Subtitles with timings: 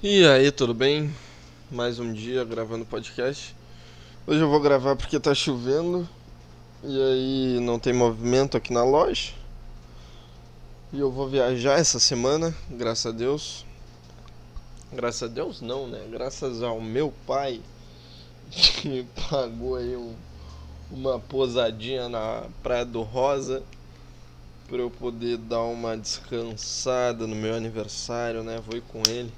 [0.00, 1.12] E aí, tudo bem?
[1.68, 3.52] Mais um dia gravando podcast.
[4.28, 6.08] Hoje eu vou gravar porque tá chovendo
[6.84, 9.32] e aí não tem movimento aqui na loja.
[10.92, 13.66] E eu vou viajar essa semana, graças a Deus.
[14.92, 16.06] Graças a Deus não, né?
[16.08, 17.60] Graças ao meu pai
[18.52, 20.14] que pagou aí um,
[20.92, 23.64] uma posadinha na Praia do Rosa
[24.68, 28.62] para eu poder dar uma descansada no meu aniversário, né?
[28.64, 29.32] Vou ir com ele.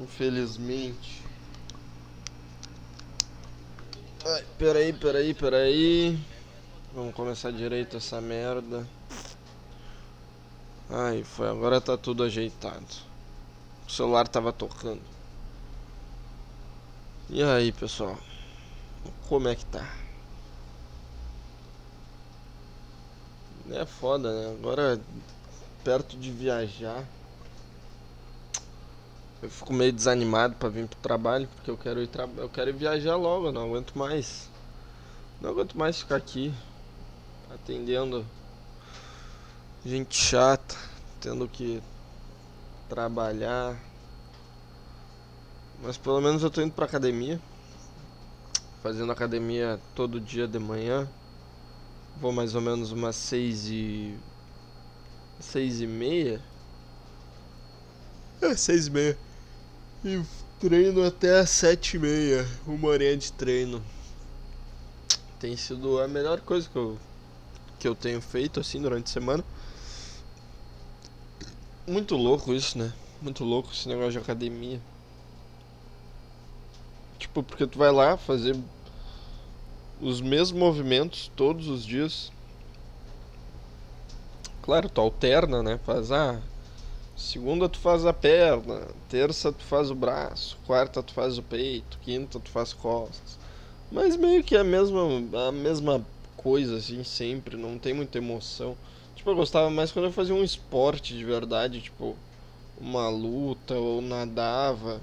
[0.00, 1.22] Infelizmente.
[4.24, 6.18] Ai, peraí, peraí, peraí.
[6.94, 8.86] Vamos começar direito essa merda.
[10.88, 11.48] Ai, foi.
[11.48, 12.86] Agora tá tudo ajeitado.
[13.86, 15.02] O celular tava tocando.
[17.28, 18.18] E aí, pessoal?
[19.28, 19.90] Como é que tá?
[23.70, 24.56] É foda, né?
[24.58, 25.00] Agora,
[25.82, 27.04] perto de viajar,
[29.42, 32.28] eu fico meio desanimado para vir pro trabalho, porque eu quero ir tra...
[32.36, 34.48] eu quero ir viajar logo, não aguento mais.
[35.40, 36.54] Não aguento mais ficar aqui
[37.52, 38.24] atendendo
[39.84, 40.76] gente chata,
[41.20, 41.82] tendo que
[42.88, 43.76] trabalhar.
[45.82, 47.40] Mas pelo menos eu tô indo pra academia.
[48.80, 51.08] Fazendo academia todo dia de manhã.
[52.20, 54.16] Vou mais ou menos umas seis e.
[55.40, 56.40] seis e meia.
[58.40, 59.18] É, seis e meia.
[60.04, 60.20] E
[60.58, 62.44] treino até as sete e meia.
[62.66, 63.80] Uma horinha de treino.
[65.38, 66.98] Tem sido a melhor coisa que eu,
[67.78, 69.44] que eu tenho feito assim durante a semana.
[71.86, 72.92] Muito louco isso, né?
[73.20, 74.80] Muito louco esse negócio de academia.
[77.16, 78.56] Tipo, porque tu vai lá fazer
[80.00, 82.32] os mesmos movimentos todos os dias.
[84.62, 85.78] Claro, tu alterna, né?
[85.84, 86.40] Faz ah,
[87.22, 91.98] segunda tu faz a perna, terça tu faz o braço, quarta tu faz o peito,
[92.02, 93.38] quinta tu faz costas.
[93.90, 95.00] Mas meio que a mesma
[95.48, 96.04] a mesma
[96.36, 98.76] coisa assim sempre, não tem muita emoção.
[99.14, 102.16] Tipo, eu gostava mais quando eu fazia um esporte de verdade, tipo
[102.80, 105.00] uma luta ou nadava.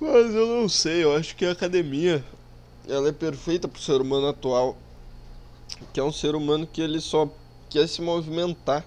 [0.00, 2.24] Mas eu não sei, eu acho que a academia
[2.88, 4.76] ela é perfeita pro ser humano atual,
[5.92, 7.30] que é um ser humano que ele só
[7.70, 8.84] quer se movimentar,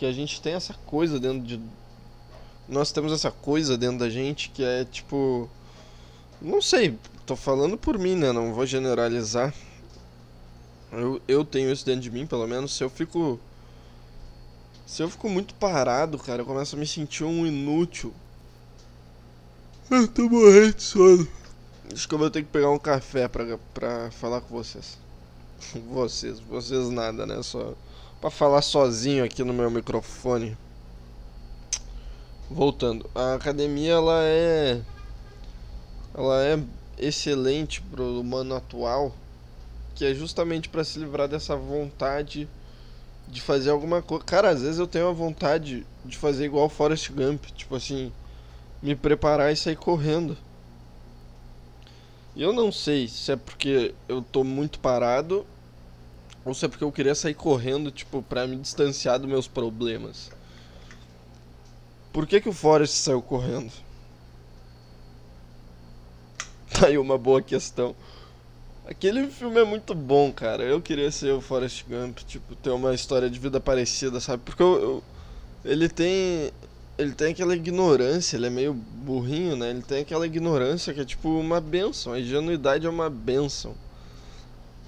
[0.00, 1.60] porque a gente tem essa coisa dentro de
[2.66, 5.46] nós temos essa coisa dentro da gente que é tipo
[6.40, 8.32] não sei, tô falando por mim, né?
[8.32, 9.52] Não vou generalizar.
[10.90, 12.74] Eu, eu tenho isso dentro de mim, pelo menos.
[12.74, 13.38] Se eu fico.
[14.86, 18.14] Se eu fico muito parado, cara, eu começo a me sentir um inútil.
[19.90, 21.28] Eu tô morrendo de sono.
[21.92, 24.96] Acho que eu vou ter que pegar um café pra, pra falar com vocês.
[25.92, 27.42] Vocês, vocês nada, né?
[27.42, 27.74] Só
[28.20, 30.56] pra falar sozinho aqui no meu microfone.
[32.50, 34.82] Voltando, a academia ela é
[36.12, 36.62] ela é
[36.98, 39.14] excelente pro humano atual,
[39.94, 42.48] que é justamente para se livrar dessa vontade
[43.26, 44.24] de fazer alguma coisa.
[44.24, 48.12] Cara, às vezes eu tenho a vontade de fazer igual Forrest Gump, tipo assim,
[48.82, 50.36] me preparar e sair correndo.
[52.34, 55.46] E eu não sei se é porque eu tô muito parado
[56.44, 60.30] ou se é porque eu queria sair correndo, tipo, pra me distanciar dos meus problemas.
[62.12, 63.72] Por que que o Forrest saiu correndo?
[66.72, 67.96] Tá aí uma boa questão.
[68.86, 70.62] Aquele filme é muito bom, cara.
[70.62, 74.42] Eu queria ser o Forrest Gump, tipo, ter uma história de vida parecida, sabe?
[74.44, 75.02] Porque eu, eu
[75.64, 76.52] ele tem
[76.96, 79.70] ele tem aquela ignorância, ele é meio burrinho, né?
[79.70, 82.12] Ele tem aquela ignorância que é tipo uma benção.
[82.12, 83.74] A ingenuidade é uma benção.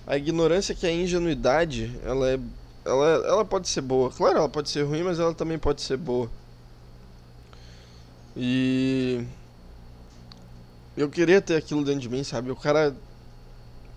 [0.07, 2.39] A ignorância que é a ingenuidade, ela é
[2.85, 4.11] ela, ela pode ser boa.
[4.11, 6.29] Claro, ela pode ser ruim, mas ela também pode ser boa.
[8.37, 9.25] E
[10.97, 12.51] eu queria ter aquilo dentro de mim, sabe?
[12.51, 12.95] O cara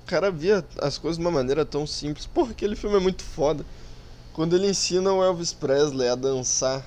[0.03, 2.27] o cara via as coisas de uma maneira tão simples.
[2.27, 3.66] Porra, aquele filme é muito foda.
[4.33, 6.85] Quando ele ensina o Elvis Presley a dançar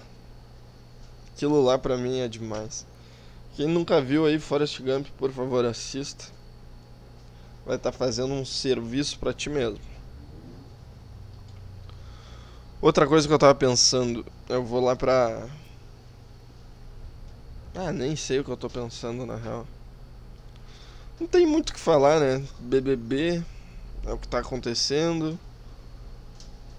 [1.39, 2.85] Aquilo lá pra mim é demais.
[3.55, 6.25] Quem nunca viu aí Forrest Gump, por favor, assista.
[7.69, 9.79] Vai estar tá fazendo um serviço para ti mesmo.
[12.81, 15.47] Outra coisa que eu tava pensando, eu vou lá pra.
[17.75, 19.69] Ah, nem sei o que eu tô pensando na real.
[21.21, 22.43] Não tem muito o que falar, né?
[22.59, 23.45] BBB
[24.07, 25.39] é o que tá acontecendo.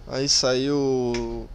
[0.07, 1.47] Aí saiu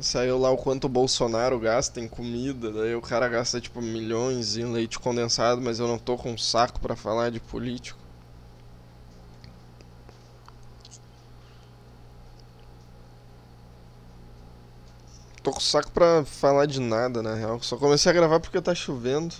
[0.00, 4.56] Saiu lá o quanto o Bolsonaro gasta em comida, daí o cara gasta tipo milhões
[4.56, 8.07] em leite condensado, mas eu não tô com saco para falar de político.
[15.42, 17.60] Tô com saco pra falar de nada, na real.
[17.62, 19.34] Só comecei a gravar porque tá chovendo.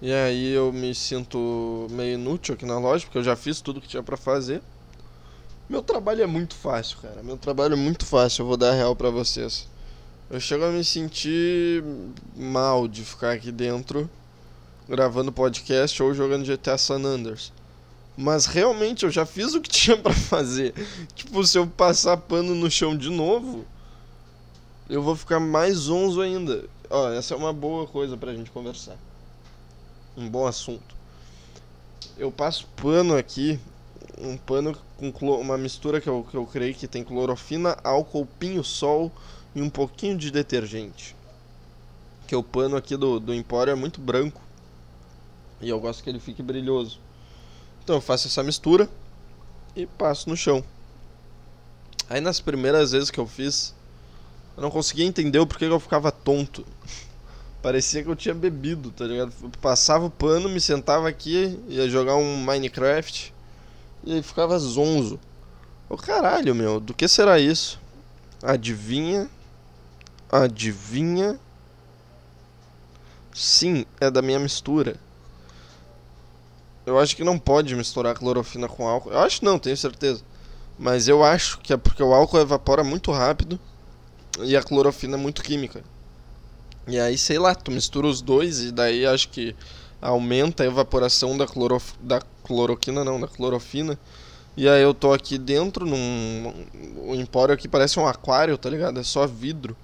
[0.00, 3.80] E aí eu me sinto meio inútil aqui na loja, porque eu já fiz tudo
[3.80, 4.62] que tinha para fazer.
[5.68, 7.22] Meu trabalho é muito fácil, cara.
[7.22, 9.66] Meu trabalho é muito fácil, eu vou dar real para vocês.
[10.30, 11.82] Eu chego a me sentir
[12.36, 14.08] mal de ficar aqui dentro
[14.88, 17.52] gravando podcast ou jogando GTA San Andreas.
[18.16, 20.72] Mas realmente eu já fiz o que tinha para fazer.
[21.14, 23.64] Tipo, se eu passar pano no chão de novo,
[24.88, 26.64] eu vou ficar mais onze ainda.
[26.88, 28.96] Ó, essa é uma boa coisa pra gente conversar.
[30.16, 30.94] Um bom assunto.
[32.16, 33.58] Eu passo pano aqui,
[34.18, 34.76] um pano
[35.12, 39.12] com uma mistura que eu, que eu creio que tem clorofina, álcool, pinho-sol
[39.54, 41.14] e um pouquinho de detergente.
[42.26, 44.40] Que o pano aqui do, do Empório é muito branco.
[45.60, 46.98] E eu gosto que ele fique brilhoso.
[47.86, 48.88] Então eu faço essa mistura
[49.76, 50.60] e passo no chão.
[52.10, 53.72] Aí nas primeiras vezes que eu fiz,
[54.56, 56.66] eu não conseguia entender o porquê que eu ficava tonto.
[57.62, 59.32] Parecia que eu tinha bebido, tá ligado?
[59.40, 63.32] Eu passava o pano, me sentava aqui, ia jogar um Minecraft
[64.02, 65.20] e aí ficava zonzo.
[65.88, 67.78] Ô caralho, meu, do que será isso?
[68.42, 69.30] Adivinha?
[70.28, 71.38] Adivinha?
[73.32, 74.96] Sim, é da minha mistura.
[76.86, 79.10] Eu acho que não pode misturar clorofina com álcool.
[79.10, 80.22] Eu acho não, tenho certeza.
[80.78, 83.58] Mas eu acho que é porque o álcool evapora muito rápido
[84.40, 85.82] e a clorofina é muito química.
[86.86, 89.56] E aí, sei lá, tu mistura os dois e daí acho que
[90.00, 91.94] aumenta a evaporação da, clorof...
[92.00, 93.98] da cloroquina, não, da clorofina.
[94.56, 96.54] E aí eu tô aqui dentro num.
[96.98, 99.00] O empório aqui parece um aquário, tá ligado?
[99.00, 99.76] É só vidro.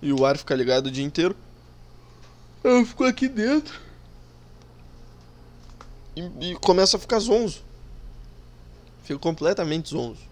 [0.00, 1.34] E o ar fica ligado o dia inteiro.
[2.62, 3.83] Eu fico aqui dentro
[6.16, 7.62] e, e começa a ficar zonzo.
[9.02, 10.22] Fico completamente zonzo.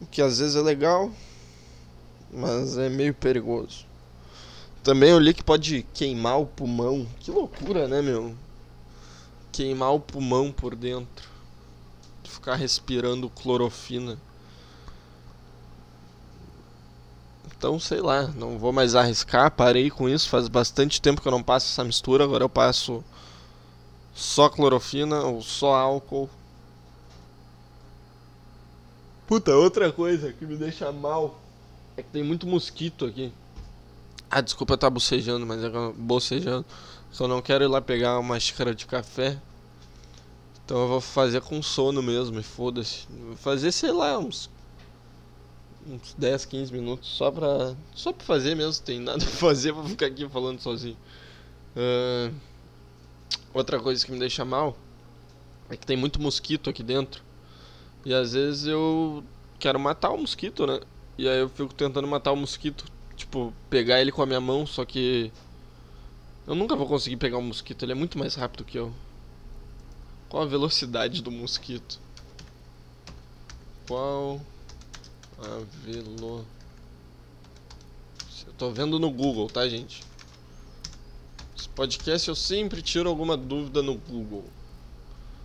[0.00, 1.10] O que às vezes é legal,
[2.32, 3.86] mas é meio perigoso.
[4.82, 7.06] Também eu li que pode queimar o pulmão.
[7.20, 8.34] Que loucura, né, meu?
[9.52, 11.28] Queimar o pulmão por dentro.
[12.24, 14.18] Ficar respirando clorofina.
[17.60, 21.30] Então, sei lá, não vou mais arriscar, parei com isso, faz bastante tempo que eu
[21.30, 23.04] não passo essa mistura, agora eu passo
[24.14, 26.30] só clorofina ou só álcool.
[29.26, 31.38] Puta, outra coisa que me deixa mal
[31.98, 33.30] é que tem muito mosquito aqui.
[34.30, 35.68] Ah, desculpa eu estar bocejando, mas é
[35.98, 36.64] bocejando.
[37.12, 39.38] Só não quero ir lá pegar uma xícara de café.
[40.64, 43.06] Então eu vou fazer com sono mesmo, foda-se.
[43.10, 44.48] Vou fazer, sei lá, uns
[45.86, 47.74] uns 10, 15 minutos só pra.
[47.94, 50.96] Só pra fazer mesmo, tem nada pra fazer, vou ficar aqui falando sozinho.
[51.76, 52.34] Uh,
[53.54, 54.76] outra coisa que me deixa mal
[55.68, 57.22] é que tem muito mosquito aqui dentro.
[58.04, 59.22] E às vezes eu
[59.58, 60.80] quero matar o mosquito, né?
[61.18, 62.84] E aí eu fico tentando matar o mosquito.
[63.16, 65.30] Tipo, pegar ele com a minha mão, só que.
[66.46, 68.92] Eu nunca vou conseguir pegar o mosquito, ele é muito mais rápido que eu.
[70.28, 72.00] Qual a velocidade do mosquito?
[73.86, 74.40] Qual
[75.42, 76.44] a velo...
[78.46, 80.02] Eu tô vendo no Google, tá, gente?
[81.56, 84.44] Esse podcast eu sempre tiro alguma dúvida no Google.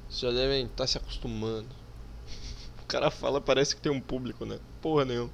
[0.09, 1.67] Vocês já devem estar tá se acostumando.
[2.83, 4.59] O cara fala, parece que tem um público, né?
[4.79, 5.31] Porra nenhuma.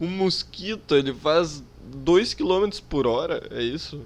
[0.00, 4.04] Um mosquito, ele faz 2 km por hora, é isso?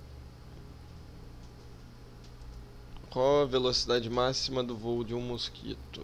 [3.11, 6.03] Qual a velocidade máxima do voo de um mosquito?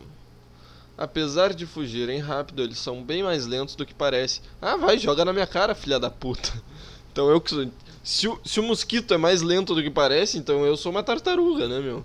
[0.97, 4.41] Apesar de fugirem rápido, eles são bem mais lentos do que parece.
[4.63, 6.53] Ah, vai, joga na minha cara, filha da puta.
[7.13, 7.71] Então eu que sou.
[8.03, 11.01] Se o, se o mosquito é mais lento do que parece, então eu sou uma
[11.01, 12.05] tartaruga, né, meu?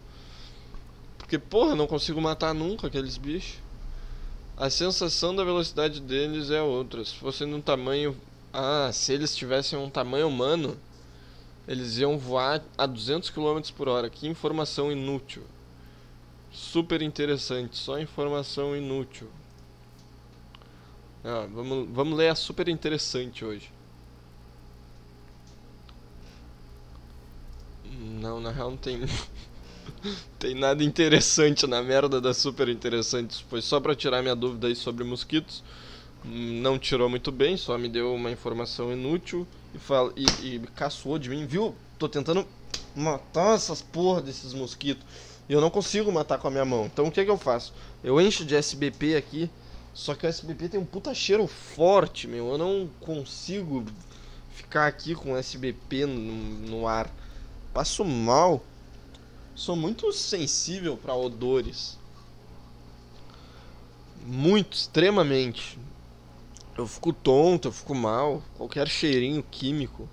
[1.18, 3.56] Porque, porra, não consigo matar nunca aqueles bichos.
[4.56, 7.04] A sensação da velocidade deles é outra.
[7.04, 8.16] Se fosse num tamanho.
[8.54, 10.78] Ah, se eles tivessem um tamanho humano,
[11.68, 14.12] eles iam voar a 200 km por hora.
[14.12, 15.42] Que informação inútil
[16.52, 19.32] super interessante, só informação inútil.
[21.24, 23.72] Ah, vamos, vamos ler a super interessante hoje.
[27.84, 29.00] Não, na real não tem.
[30.38, 33.44] tem nada interessante na merda da super interessante.
[33.50, 35.64] Foi só pra tirar minha dúvida aí sobre mosquitos.
[36.24, 41.18] Não tirou muito bem, só me deu uma informação inútil e, fala, e, e caçou
[41.18, 41.78] de mim, viu?
[41.98, 42.46] Tô tentando
[42.96, 45.06] matar essas porra desses mosquitos.
[45.50, 46.86] E eu não consigo matar com a minha mão.
[46.86, 47.74] Então o que, é que eu faço?
[48.04, 49.50] Eu encho de SBP aqui.
[49.96, 52.50] Só que o SBP tem um puta cheiro forte, meu.
[52.50, 53.84] Eu não consigo
[54.54, 56.34] ficar aqui com SBP no,
[56.70, 57.10] no ar.
[57.74, 58.64] Passo mal.
[59.56, 61.98] Sou muito sensível para odores.
[64.24, 65.80] Muito, extremamente.
[66.78, 68.44] Eu fico tonto, eu fico mal.
[68.56, 70.08] Qualquer cheirinho químico.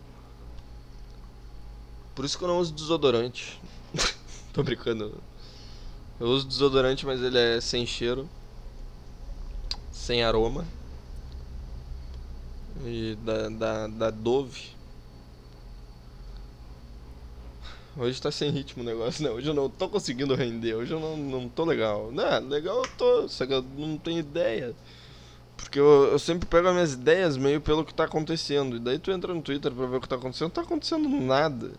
[2.14, 3.60] Por isso que eu não uso desodorante.
[4.54, 5.22] Tô brincando.
[6.18, 8.28] Eu uso desodorante, mas ele é sem cheiro.
[9.92, 10.64] Sem aroma.
[12.84, 14.76] E da, da, da Dove.
[17.98, 19.30] Hoje tá sem ritmo o negócio, né?
[19.30, 22.10] Hoje eu não tô conseguindo render, hoje eu não, não tô legal.
[22.12, 24.74] Não, legal eu tô, só que eu não tenho ideia.
[25.56, 28.76] Porque eu, eu sempre pego as minhas ideias meio pelo que tá acontecendo.
[28.76, 31.08] E daí tu entra no Twitter pra ver o que tá acontecendo, não tá acontecendo
[31.08, 31.72] nada.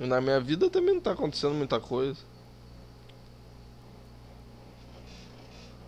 [0.00, 2.31] E na minha vida também não tá acontecendo muita coisa.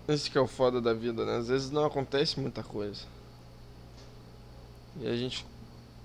[0.07, 1.37] Esse que é o foda da vida, né?
[1.37, 3.03] Às vezes não acontece muita coisa.
[5.01, 5.47] E a gente.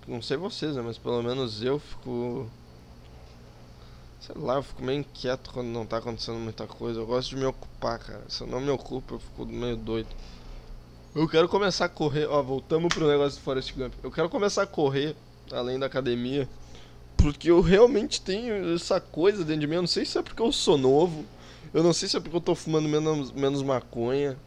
[0.07, 0.81] Não sei vocês, né?
[0.81, 2.49] Mas pelo menos eu fico.
[4.21, 6.99] Sei lá, eu fico meio inquieto quando não tá acontecendo muita coisa.
[6.99, 8.23] Eu gosto de me ocupar, cara.
[8.29, 10.09] Se eu não me ocupo, eu fico meio doido.
[11.13, 12.25] Eu quero começar a correr.
[12.27, 13.93] Ó, voltamos pro negócio do Forest Gump.
[14.03, 15.15] Eu quero começar a correr
[15.51, 16.47] além da academia.
[17.17, 19.75] Porque eu realmente tenho essa coisa dentro de mim.
[19.75, 21.25] Eu não sei se é porque eu sou novo.
[21.73, 24.37] Eu não sei se é porque eu tô fumando menos, menos maconha.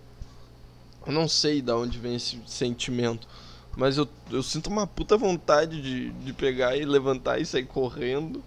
[1.06, 3.28] Eu não sei de onde vem esse sentimento.
[3.76, 8.42] Mas eu, eu sinto uma puta vontade de, de pegar e levantar e sair correndo.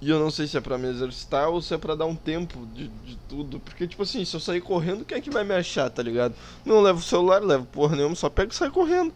[0.00, 2.16] E eu não sei se é pra me exercitar ou se é pra dar um
[2.16, 3.60] tempo de, de tudo.
[3.60, 6.34] Porque, tipo assim, se eu sair correndo, quem é que vai me achar, tá ligado?
[6.64, 9.12] Não levo o celular, levo porra nenhuma, só pego e saio correndo.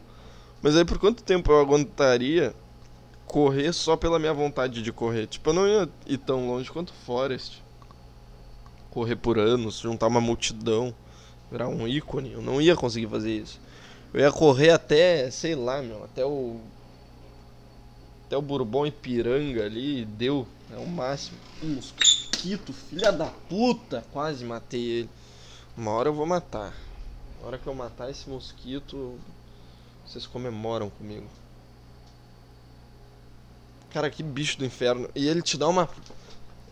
[0.62, 2.54] Mas aí por quanto tempo eu aguentaria
[3.26, 5.26] correr só pela minha vontade de correr?
[5.26, 7.62] Tipo, eu não ia ir tão longe quanto Forest.
[8.90, 10.94] Correr por anos, juntar uma multidão,
[11.50, 12.32] virar um ícone.
[12.32, 13.60] Eu não ia conseguir fazer isso.
[14.12, 16.60] Eu ia correr até, sei lá, meu, até o.
[18.26, 20.46] Até o Bourbon Ipiranga ali, deu.
[20.72, 21.38] É o máximo.
[21.62, 24.04] Um mosquito, filha da puta!
[24.12, 25.10] Quase matei ele.
[25.76, 26.74] Uma hora eu vou matar.
[27.40, 29.18] Na hora que eu matar esse mosquito,
[30.06, 31.26] vocês comemoram comigo.
[33.90, 35.08] Cara, que bicho do inferno.
[35.14, 35.88] E ele te dá uma.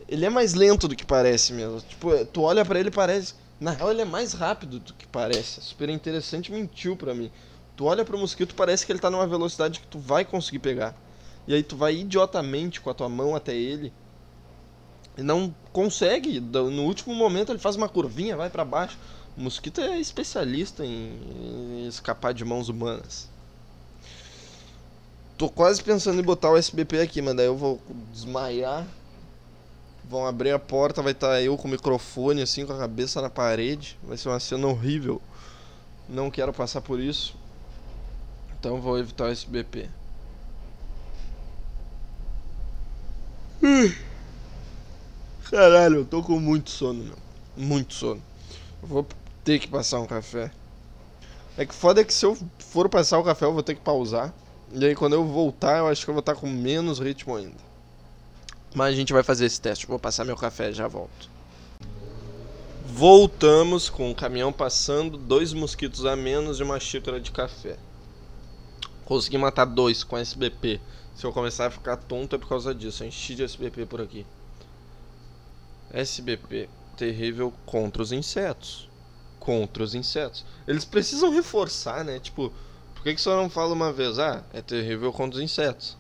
[0.08, 1.80] Ele é mais lento do que parece mesmo.
[1.82, 3.34] Tipo, tu olha para ele parece.
[3.60, 5.60] Na real, ele é mais rápido do que parece.
[5.60, 7.30] É super interessante, mentiu pra mim.
[7.76, 10.94] Tu olha pro mosquito, parece que ele tá numa velocidade que tu vai conseguir pegar.
[11.46, 13.92] E aí tu vai idiotamente com a tua mão até ele.
[15.16, 16.40] E não consegue.
[16.40, 18.98] No último momento ele faz uma curvinha, vai para baixo.
[19.36, 23.28] O mosquito é especialista em escapar de mãos humanas.
[25.36, 27.80] Tô quase pensando em botar o SBP aqui, mas daí eu vou
[28.12, 28.86] desmaiar
[30.08, 33.20] Vão abrir a porta, vai estar tá eu com o microfone assim, com a cabeça
[33.20, 33.98] na parede.
[34.02, 35.20] Vai ser uma cena horrível.
[36.08, 37.36] Não quero passar por isso.
[38.58, 39.88] Então vou evitar o SBP.
[45.50, 47.16] Caralho, eu tô com muito sono, meu.
[47.56, 48.22] Muito sono.
[48.82, 49.06] Eu vou
[49.44, 50.50] ter que passar um café.
[51.56, 53.80] É que foda é que se eu for passar o café, eu vou ter que
[53.80, 54.32] pausar.
[54.72, 57.36] E aí quando eu voltar, eu acho que eu vou estar tá com menos ritmo
[57.36, 57.67] ainda.
[58.78, 59.88] Mas a gente vai fazer esse teste.
[59.88, 61.28] Vou passar meu café já volto.
[62.86, 67.76] Voltamos com o caminhão passando, dois mosquitos a menos e uma xícara de café.
[69.04, 70.80] Consegui matar dois com SBP.
[71.16, 73.02] Se eu começar a ficar tonto é por causa disso.
[73.02, 74.24] Eu enchi de SBP por aqui.
[75.92, 78.88] SBP terrível contra os insetos.
[79.40, 80.44] Contra os insetos.
[80.68, 82.20] Eles precisam reforçar, né?
[82.20, 82.52] Tipo,
[82.94, 84.20] por que, que só não fala uma vez?
[84.20, 85.96] Ah, é terrível contra os insetos.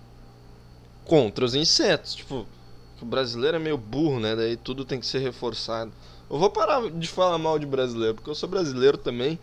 [1.04, 2.14] Contra os insetos.
[2.14, 2.46] Tipo,
[3.04, 4.34] o brasileiro é meio burro, né?
[4.34, 5.92] Daí tudo tem que ser reforçado.
[6.30, 9.38] Eu vou parar de falar mal de brasileiro, porque eu sou brasileiro também.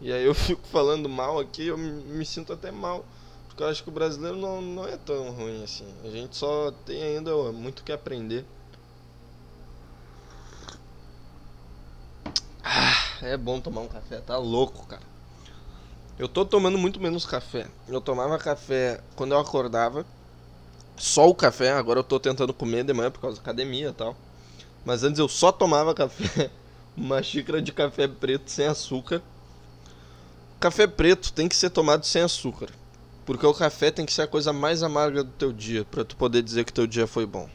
[0.00, 3.04] E aí eu fico falando mal aqui, eu me sinto até mal.
[3.48, 5.86] Porque eu acho que o brasileiro não, não é tão ruim assim.
[6.04, 8.44] A gente só tem ainda muito que aprender.
[12.62, 15.02] Ah, é bom tomar um café, tá louco, cara.
[16.18, 17.66] Eu tô tomando muito menos café.
[17.88, 20.04] Eu tomava café quando eu acordava
[21.00, 23.92] só o café, agora eu tô tentando comer de manhã por causa da academia e
[23.92, 24.14] tal.
[24.84, 26.50] Mas antes eu só tomava café,
[26.94, 29.22] uma xícara de café preto sem açúcar.
[30.60, 32.68] Café preto tem que ser tomado sem açúcar,
[33.24, 36.14] porque o café tem que ser a coisa mais amarga do teu dia, para tu
[36.16, 37.48] poder dizer que teu dia foi bom.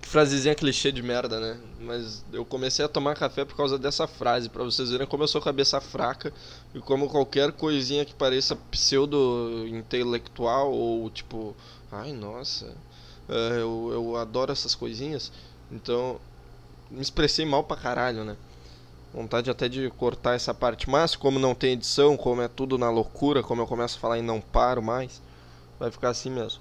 [0.00, 1.58] Que frasezinha clichê de merda, né?
[1.80, 5.28] Mas eu comecei a tomar café por causa dessa frase, para vocês verem como eu
[5.28, 6.32] sou cabeça fraca
[6.72, 11.56] e como qualquer coisinha que pareça pseudo intelectual ou tipo
[11.92, 12.66] Ai, nossa,
[13.28, 15.32] uh, eu, eu adoro essas coisinhas.
[15.70, 16.20] Então,
[16.90, 18.36] me expressei mal pra caralho, né?
[19.12, 20.88] Vontade até de cortar essa parte.
[20.88, 24.18] Mas, como não tem edição, como é tudo na loucura, como eu começo a falar
[24.18, 25.20] e não paro mais,
[25.78, 26.60] vai ficar assim mesmo.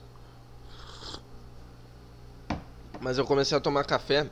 [2.99, 4.29] Mas eu comecei a tomar café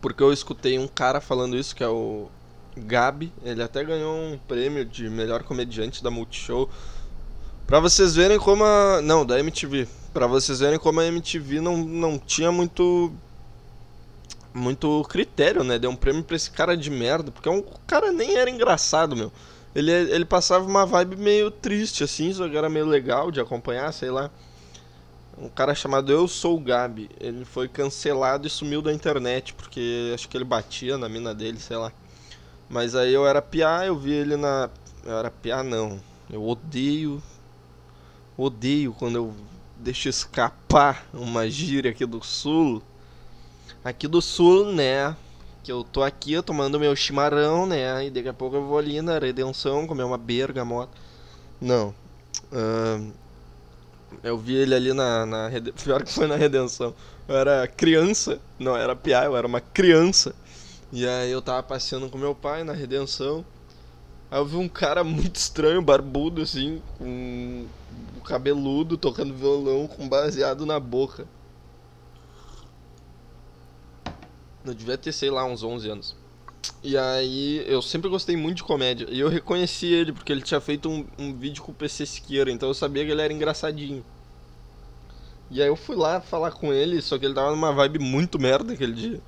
[0.00, 2.28] porque eu escutei um cara falando isso, que é o
[2.76, 3.32] Gabi.
[3.42, 6.70] Ele até ganhou um prêmio de melhor comediante da Multishow.
[7.70, 9.00] Pra vocês verem como a.
[9.00, 9.86] Não, da MTV.
[10.12, 13.12] Pra vocês verem como a MTV não, não tinha muito.
[14.52, 15.78] Muito critério, né?
[15.78, 17.30] Deu um prêmio pra esse cara de merda.
[17.30, 19.30] Porque o cara nem era engraçado, meu.
[19.72, 23.92] Ele, ele passava uma vibe meio triste, assim, só que era meio legal de acompanhar,
[23.92, 24.32] sei lá.
[25.38, 27.08] Um cara chamado Eu Sou o Gabi.
[27.20, 31.60] Ele foi cancelado e sumiu da internet, porque acho que ele batia na mina dele,
[31.60, 31.92] sei lá.
[32.68, 34.68] Mas aí eu era piá, eu vi ele na.
[35.04, 36.00] Eu era piá, não.
[36.28, 37.22] Eu odeio
[38.40, 39.34] Odeio quando eu
[39.76, 42.82] deixo escapar uma gíria aqui do sul.
[43.84, 45.14] Aqui do sul, né?
[45.62, 48.06] Que eu tô aqui tomando meu chimarrão, né?
[48.06, 50.92] E daqui a pouco eu vou ali na Redenção comer uma bergamota.
[51.60, 51.94] Não.
[52.50, 53.12] Uh,
[54.22, 55.50] eu vi ele ali na, na.
[55.84, 56.94] Pior que foi na Redenção.
[57.28, 58.40] Eu era criança.
[58.58, 60.34] Não, era piá, eu era uma criança.
[60.90, 63.44] E aí eu tava passeando com meu pai na Redenção.
[64.30, 67.66] Aí eu vi um cara muito estranho, barbudo, assim, com
[68.20, 71.26] cabeludo, tocando violão com baseado na boca.
[74.64, 76.16] Eu devia ter, sei lá, uns 11 anos.
[76.82, 79.06] E aí, eu sempre gostei muito de comédia.
[79.10, 82.50] E eu reconheci ele porque ele tinha feito um, um vídeo com o PC Siqueira,
[82.50, 84.04] então eu sabia que ele era engraçadinho.
[85.50, 88.38] E aí eu fui lá falar com ele, só que ele tava numa vibe muito
[88.38, 89.20] merda aquele dia.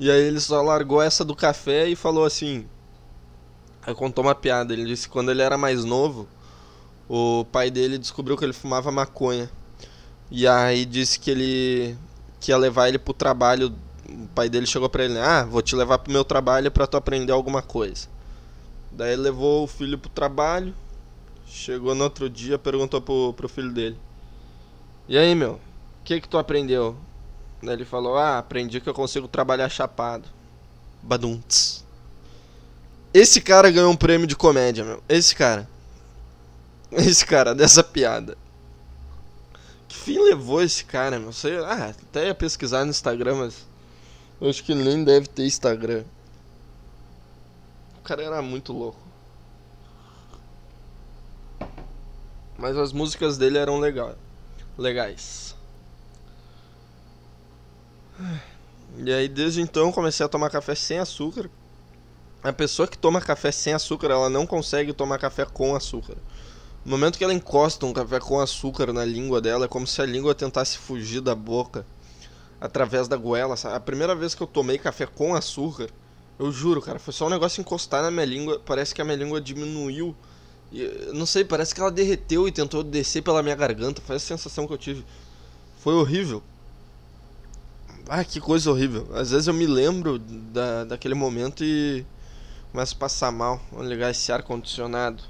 [0.00, 2.66] E aí ele só largou essa do café e falou assim:
[3.82, 4.72] Aí contou uma piada.
[4.72, 6.28] Ele disse que quando ele era mais novo,
[7.12, 9.50] o pai dele descobriu que ele fumava maconha.
[10.30, 11.98] E aí disse que ele
[12.38, 13.74] que ia levar ele pro trabalho.
[14.08, 16.96] O pai dele chegou pra ele: Ah, vou te levar pro meu trabalho para tu
[16.96, 18.06] aprender alguma coisa.
[18.92, 20.72] Daí ele levou o filho pro trabalho.
[21.48, 23.98] Chegou no outro dia, perguntou pro, pro filho dele:
[25.08, 25.60] E aí, meu, o
[26.04, 26.96] que que tu aprendeu?
[27.60, 30.28] Daí ele falou: Ah, aprendi que eu consigo trabalhar chapado.
[31.02, 31.84] Badunts.
[33.12, 35.02] Esse cara ganhou um prêmio de comédia, meu.
[35.08, 35.68] Esse cara.
[36.96, 38.36] Esse cara, dessa piada.
[39.88, 41.32] Que fim levou esse cara, meu?
[41.32, 43.66] Sei, ah, até ia pesquisar no Instagram, mas.
[44.40, 46.04] Acho que nem deve ter Instagram.
[47.98, 48.98] O cara era muito louco.
[52.56, 54.14] Mas as músicas dele eram legal,
[54.78, 55.54] legais.
[58.98, 61.50] E aí desde então comecei a tomar café sem açúcar
[62.42, 66.16] a pessoa que toma café sem açúcar, ela não consegue tomar café com açúcar.
[66.84, 70.00] No momento que ela encosta um café com açúcar na língua dela, é como se
[70.00, 71.84] a língua tentasse fugir da boca
[72.60, 73.56] através da goela.
[73.56, 73.76] Sabe?
[73.76, 75.90] A primeira vez que eu tomei café com açúcar,
[76.38, 78.60] eu juro, cara, foi só um negócio encostar na minha língua.
[78.64, 80.16] Parece que a minha língua diminuiu.
[80.72, 84.00] E, não sei, parece que ela derreteu e tentou descer pela minha garganta.
[84.00, 85.04] Foi a sensação que eu tive.
[85.80, 86.42] Foi horrível.
[88.08, 89.06] Ah, que coisa horrível.
[89.14, 92.04] Às vezes eu me lembro da, daquele momento e
[92.72, 93.60] Começa a passar mal.
[93.72, 95.24] Vamos ligar esse ar condicionado.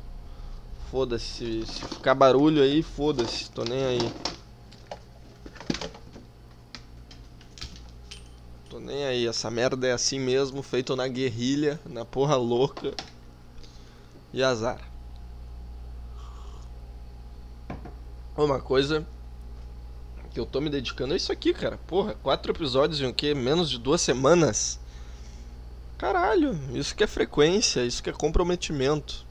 [0.91, 1.65] Foda-se.
[1.67, 3.49] Se ficar barulho aí, foda-se.
[3.51, 4.13] Tô nem aí.
[8.69, 9.25] Tô nem aí.
[9.25, 10.63] Essa merda é assim mesmo.
[10.65, 11.79] Feito na guerrilha.
[11.89, 12.93] Na porra louca.
[14.33, 14.81] E azar.
[18.37, 19.07] Uma coisa
[20.33, 21.79] que eu tô me dedicando é isso aqui, cara.
[21.87, 23.33] Porra, quatro episódios em o quê?
[23.33, 24.81] Menos de duas semanas.
[25.97, 29.30] Caralho, isso que é frequência, isso que é comprometimento.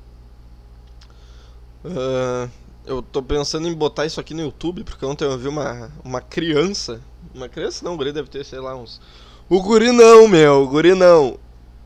[1.84, 2.50] Uh,
[2.86, 6.22] eu tô pensando em botar isso aqui no YouTube, porque ontem eu vi uma, uma
[6.22, 7.02] criança.
[7.34, 9.00] Uma criança não, o guri deve ter, sei lá, uns.
[9.48, 11.38] O guri não, meu, o guri não.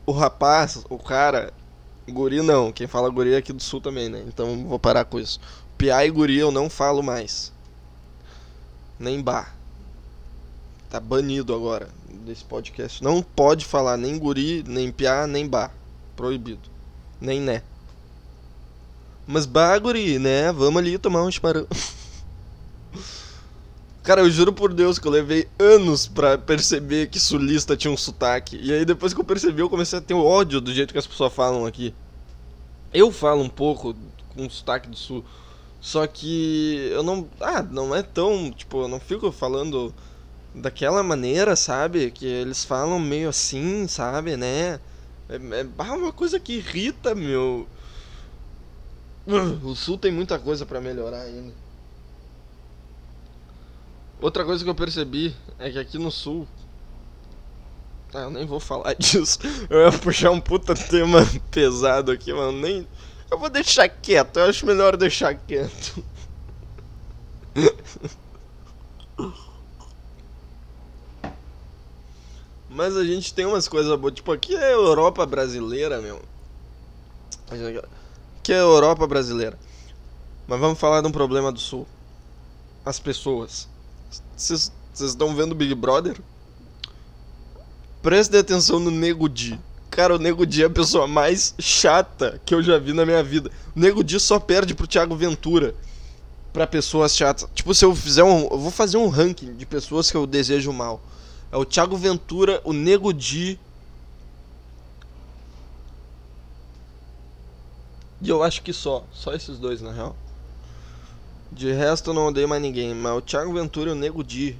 [0.06, 1.52] O rapaz, o cara.
[2.06, 4.22] Guri não, quem fala guri é aqui do sul também, né?
[4.28, 5.40] Então vou parar com isso.
[5.78, 7.50] Piá e guri eu não falo mais.
[8.98, 9.54] Nem bar.
[10.90, 11.88] Tá banido agora
[12.24, 13.02] desse podcast.
[13.02, 15.74] Não pode falar nem guri, nem piá, nem bar.
[16.14, 16.68] Proibido.
[17.20, 17.62] Nem né.
[19.26, 20.52] Mas bah, guri, né?
[20.52, 21.66] Vamos ali tomar um chimarrão.
[24.02, 27.96] Cara, eu juro por Deus que eu levei anos pra perceber que sulista tinha um
[27.96, 28.60] sotaque.
[28.62, 31.06] E aí depois que eu percebi, eu comecei a ter ódio do jeito que as
[31.06, 31.94] pessoas falam aqui.
[32.92, 33.96] Eu falo um pouco
[34.36, 35.24] com sotaque do sul.
[35.80, 37.26] Só que eu não.
[37.40, 38.50] Ah, não é tão.
[38.50, 39.94] Tipo, eu não fico falando
[40.54, 42.10] daquela maneira, sabe?
[42.10, 44.80] Que eles falam meio assim, sabe, né?
[45.28, 45.36] É,
[45.78, 47.66] é uma coisa que irrita, meu.
[49.26, 51.52] O sul tem muita coisa para melhorar ainda.
[54.20, 56.46] Outra coisa que eu percebi é que aqui no sul.
[58.12, 59.38] Ah, eu nem vou falar disso.
[59.68, 62.52] Eu ia puxar um puta tema pesado aqui, mano.
[62.52, 62.86] Nem.
[63.30, 66.04] Eu vou deixar quieto, eu acho melhor deixar quieto.
[72.68, 74.14] Mas a gente tem umas coisas boas.
[74.14, 76.20] Tipo, aqui é a Europa brasileira, meu.
[78.44, 79.58] Que é a Europa brasileira.
[80.46, 81.86] Mas vamos falar de um problema do Sul.
[82.84, 83.66] As pessoas.
[84.36, 86.20] Vocês estão vendo Big Brother?
[88.02, 89.58] Prestem atenção no Nego Di.
[89.90, 93.22] Cara, o Nego Di é a pessoa mais chata que eu já vi na minha
[93.22, 93.50] vida.
[93.74, 95.74] O Nego Di só perde pro Thiago Ventura
[96.52, 97.48] para pessoas chatas.
[97.54, 98.42] Tipo, se eu fizer um.
[98.42, 101.00] Eu vou fazer um ranking de pessoas que eu desejo mal.
[101.50, 103.58] É o Thiago Ventura, o Nego Di.
[108.24, 109.04] E eu acho que só.
[109.12, 110.16] Só esses dois, na real.
[111.52, 112.94] De resto eu não odeio mais ninguém.
[112.94, 114.56] Mas o Thiago Ventura e o Nego Di.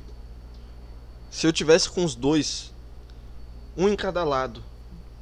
[1.30, 2.72] Se eu tivesse com os dois,
[3.74, 4.62] um em cada lado,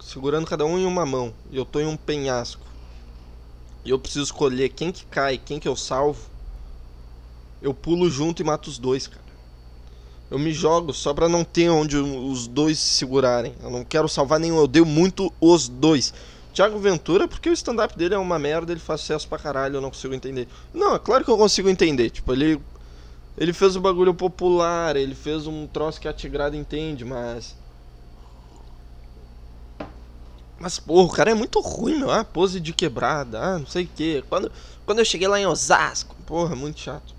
[0.02, 2.66] segurando cada um em uma mão, e eu tô em um penhasco,
[3.84, 6.20] e eu preciso escolher quem que cai, quem que eu salvo,
[7.62, 9.22] eu pulo junto e mato os dois, cara.
[10.30, 13.54] Eu me jogo só pra não ter onde os dois se segurarem.
[13.62, 16.12] Eu não quero salvar nenhum, eu odeio muito os dois.
[16.52, 19.80] Thiago Ventura, porque o stand-up dele é uma merda, ele faz sucesso pra caralho, eu
[19.80, 20.46] não consigo entender.
[20.72, 22.10] Não, é claro que eu consigo entender.
[22.10, 22.60] Tipo, ele.
[23.38, 27.56] Ele fez um bagulho popular, ele fez um troço que a Tigrada entende, mas.
[30.60, 32.10] Mas, porra, o cara é muito ruim, meu.
[32.10, 34.22] Ah, pose de quebrada, ah, não sei o que.
[34.28, 34.52] Quando,
[34.84, 37.14] quando eu cheguei lá em Osasco, porra, muito chato.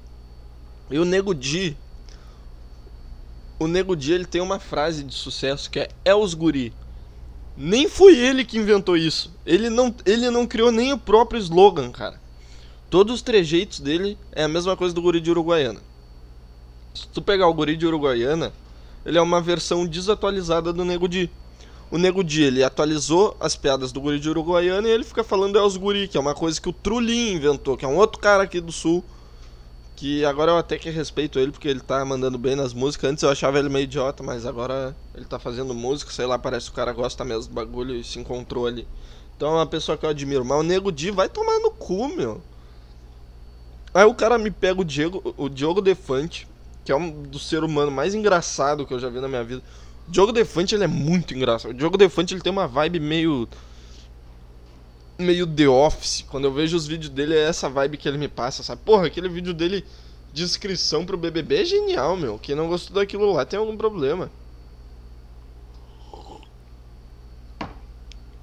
[0.90, 1.76] E o Nego Di.
[3.60, 6.72] O Nego Di ele tem uma frase de sucesso que é É os guri.
[7.56, 9.32] Nem foi ele que inventou isso.
[9.46, 12.20] Ele não, ele não criou nem o próprio slogan, cara.
[12.90, 15.80] Todos os trejeitos dele é a mesma coisa do guri de Uruguaiana.
[16.94, 18.54] Se tu pegar o guri de Uruguaiana,
[19.06, 21.30] ele é uma versão desatualizada do Nego Di.
[21.92, 25.58] O Nego Di, ele atualizou as piadas do guri de Uruguaiana e ele fica falando
[25.58, 28.20] é os guri, que é uma coisa que o Trulin inventou, que é um outro
[28.20, 29.04] cara aqui do sul
[29.96, 33.12] que agora eu até que respeito ele porque ele tá mandando bem nas músicas.
[33.12, 36.66] Antes eu achava ele meio idiota, mas agora ele tá fazendo música, sei lá, parece
[36.66, 38.88] que o cara gosta mesmo do bagulho e se encontrou ali.
[39.36, 40.44] Então é uma pessoa que eu admiro.
[40.44, 42.42] Mas o Nego Di vai tomar no cu, meu.
[43.94, 46.48] Aí o cara me pega o Diego, o Diogo Defante,
[46.84, 49.62] que é um do ser humano mais engraçado que eu já vi na minha vida.
[50.08, 51.72] O Diogo Defante ele é muito engraçado.
[51.72, 53.48] O Diogo Defante ele tem uma vibe meio
[55.18, 56.26] meio The Office.
[56.30, 58.82] Quando eu vejo os vídeos dele, é essa vibe que ele me passa, sabe?
[58.84, 59.86] Porra, aquele vídeo dele
[60.32, 62.40] de inscrição pro BBB é genial, meu.
[62.40, 64.32] Quem não gostou daquilo lá tem algum problema.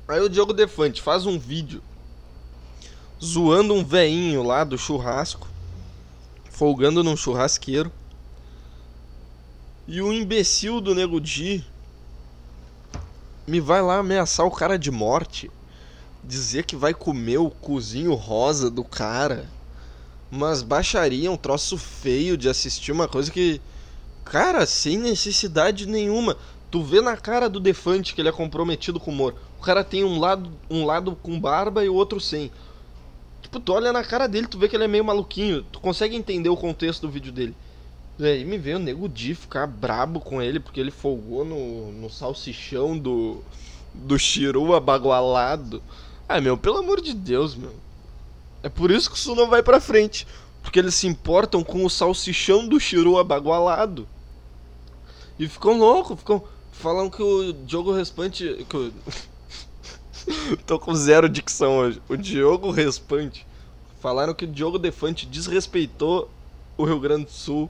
[0.06, 1.82] Aí o Diogo Defante faz um vídeo
[3.22, 5.46] zoando um veinho lá do churrasco,
[6.50, 7.92] folgando num churrasqueiro.
[9.86, 11.64] E o imbecil do Nego Di
[13.46, 15.50] me vai lá ameaçar o cara de morte
[16.22, 19.48] dizer que vai comer o cozinho rosa do cara.
[20.30, 23.60] Mas baixaria, um troço feio de assistir uma coisa que.
[24.24, 26.36] Cara, sem necessidade nenhuma.
[26.70, 29.34] Tu vê na cara do Defante que ele é comprometido com o humor.
[29.58, 32.50] O cara tem um lado, um lado com barba e o outro sem.
[33.42, 35.64] Tipo, tu olha na cara dele, tu vê que ele é meio maluquinho.
[35.64, 37.56] Tu consegue entender o contexto do vídeo dele.
[38.20, 41.90] E aí me veio o Nego Di ficar brabo com ele porque ele folgou no,
[41.90, 43.42] no salsichão do,
[43.92, 45.82] do Chiru abagualado.
[46.32, 47.74] Ah, meu, pelo amor de Deus, meu.
[48.62, 50.24] É por isso que isso não vai pra frente.
[50.62, 54.06] Porque eles se importam com o salsichão do Shiru abagualado.
[55.36, 56.40] E ficam loucos, ficam.
[56.70, 58.64] Falam que o Diogo Respante.
[58.68, 58.92] Que o...
[60.64, 62.00] Tô com zero dicção hoje.
[62.08, 63.44] O Diogo Respante.
[63.98, 66.30] Falaram que o Diogo Defante desrespeitou
[66.78, 67.68] o Rio Grande do Sul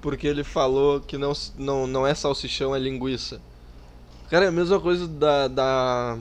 [0.00, 3.38] porque ele falou que não, não, não é salsichão, é linguiça.
[4.30, 6.18] Cara, é a mesma coisa da, da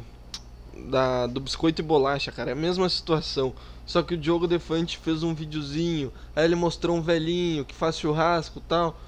[0.90, 2.52] da, do biscoito e bolacha, cara.
[2.52, 3.54] É a mesma situação.
[3.86, 6.12] Só que o Diogo Defante fez um videozinho.
[6.36, 9.00] Aí ele mostrou um velhinho que faz churrasco tal.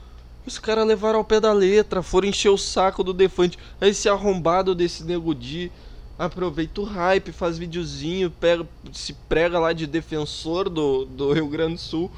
[0.46, 3.60] Os caras levaram ao pé da letra, foram encher o saco do Defante.
[3.80, 5.72] Aí esse arrombado desse Nego Di
[6.18, 11.76] aproveita o hype, faz videozinho, pega, se prega lá de defensor do, do Rio Grande
[11.76, 12.12] do Sul.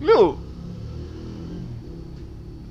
[0.00, 0.38] Meu,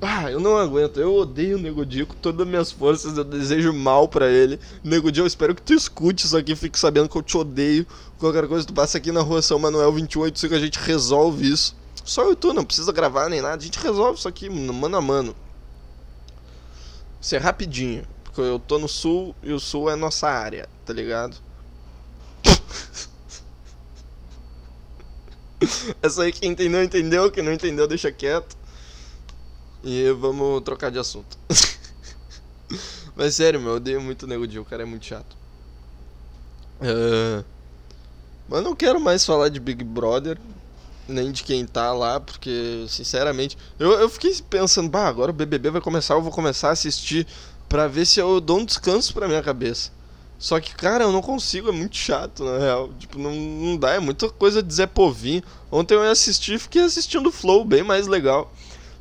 [0.01, 0.99] ah, eu não aguento.
[0.99, 3.17] Eu odeio o Nego Di com todas as minhas forças.
[3.17, 4.59] Eu desejo mal para ele.
[4.83, 6.55] Nego Di, eu espero que tu escute isso aqui.
[6.55, 7.85] Fique sabendo que eu te odeio.
[8.19, 11.75] Qualquer coisa, tu passa aqui na rua São Manuel 28, que a gente resolve isso.
[12.05, 13.55] Só eu e tu, não precisa gravar nem nada.
[13.55, 15.35] A gente resolve isso aqui mano a mano.
[17.19, 18.05] Isso é rapidinho.
[18.23, 21.35] Porque eu tô no sul e o sul é nossa área, tá ligado?
[26.03, 27.31] Essa aí quem entendeu, entendeu.
[27.31, 28.55] Quem não entendeu, deixa quieto.
[29.83, 31.37] E vamos trocar de assunto.
[33.15, 35.35] Mas sério, meu, eu odeio muito o Nego Di, o cara é muito chato.
[36.79, 37.43] Uh,
[38.47, 40.37] mas não quero mais falar de Big Brother,
[41.07, 45.71] nem de quem tá lá, porque, sinceramente, eu, eu fiquei pensando, bah, agora o BBB
[45.71, 47.25] vai começar, eu vou começar a assistir
[47.67, 49.91] pra ver se eu dou um descanso pra minha cabeça.
[50.39, 52.89] Só que, cara, eu não consigo, é muito chato, na real.
[52.99, 55.41] Tipo, não, não dá, é muita coisa de Zé Povinho.
[55.71, 58.53] Ontem eu assisti e fiquei assistindo Flow, bem mais legal.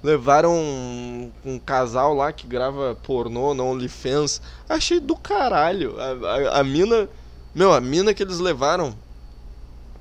[0.06, 4.40] Levaram um, um, casal lá que grava pornô no OnlyFans.
[4.68, 5.96] Achei do caralho.
[5.98, 7.08] A, a, a mina.
[7.52, 8.94] Meu, a mina que eles levaram.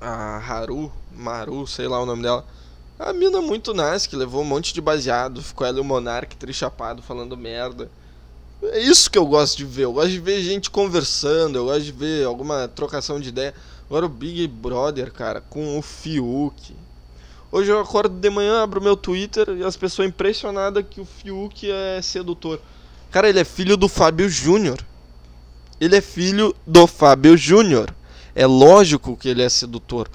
[0.00, 2.46] A Haru, Maru, sei lá o nome dela.
[2.96, 5.42] A mina muito nice, que levou um monte de baseado.
[5.42, 7.90] Ficou ela e o Monark trichapado falando merda.
[8.62, 9.86] É isso que eu gosto de ver.
[9.86, 13.52] Eu gosto de ver gente conversando, eu gosto de ver alguma trocação de ideia.
[13.86, 16.76] Agora o Big Brother, cara, com o Fiuk.
[17.56, 21.70] Hoje eu acordo de manhã, abro meu Twitter e as pessoas impressionadas que o Fiuk
[21.70, 22.60] é sedutor.
[23.10, 24.76] Cara, ele é filho do Fábio Júnior.
[25.80, 27.94] Ele é filho do Fábio Júnior.
[28.34, 30.06] É lógico que ele é sedutor.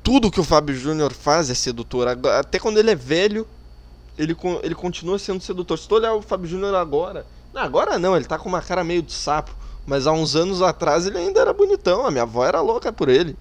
[0.00, 2.06] Tudo que o Fábio Júnior faz é sedutor.
[2.06, 3.44] Até quando ele é velho,
[4.16, 5.76] ele, ele continua sendo sedutor.
[5.76, 7.26] Se tu olhar o Fábio Júnior agora.
[7.52, 9.50] Não, agora não, ele tá com uma cara meio de sapo.
[9.84, 12.06] Mas há uns anos atrás ele ainda era bonitão.
[12.06, 13.36] A minha avó era louca por ele.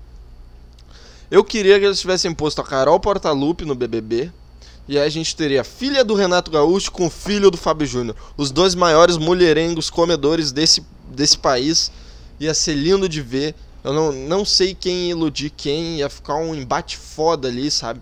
[1.29, 4.31] Eu queria que eles tivessem posto a Carol Portalupe no BBB.
[4.87, 7.85] E aí a gente teria a filha do Renato Gaúcho com o filho do Fábio
[7.85, 8.15] Júnior.
[8.37, 11.91] Os dois maiores mulherengos comedores desse, desse país.
[12.39, 13.53] Ia ser lindo de ver.
[13.83, 15.97] Eu não, não sei quem iludir quem.
[15.97, 18.01] Ia ficar um embate foda ali, sabe?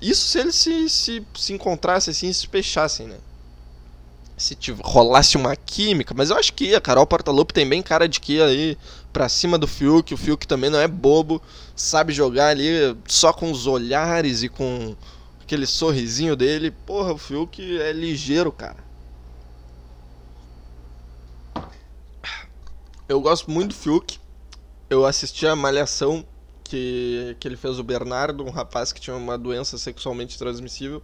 [0.00, 3.16] Isso se eles se, se, se encontrassem assim, se fechassem, né?
[4.42, 6.80] Se rolasse uma química, mas eu acho que ia.
[6.80, 8.76] Carol Portalupe tem bem cara de que ia aí
[9.12, 10.12] pra cima do Fiuk.
[10.12, 11.40] O Fiuk também não é bobo,
[11.76, 12.66] sabe jogar ali
[13.06, 14.96] só com os olhares e com
[15.40, 16.72] aquele sorrisinho dele.
[16.72, 18.82] Porra, o Fiuk é ligeiro, cara.
[23.08, 24.18] Eu gosto muito do Fiuk.
[24.90, 26.26] Eu assisti a Malhação
[26.64, 31.00] que, que ele fez o Bernardo, um rapaz que tinha uma doença sexualmente transmissível.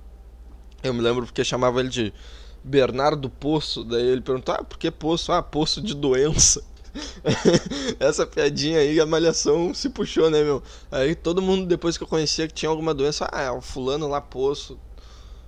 [0.83, 2.12] Eu me lembro porque chamava ele de
[2.62, 3.84] Bernardo Poço.
[3.84, 5.32] Daí ele perguntou: Ah, por que Poço?
[5.32, 6.62] Ah, Poço de doença.
[8.00, 10.62] Essa piadinha aí, a malhação se puxou, né, meu?
[10.90, 14.08] Aí todo mundo, depois que eu conhecia que tinha alguma doença, ah, é o fulano
[14.08, 14.78] lá, Poço.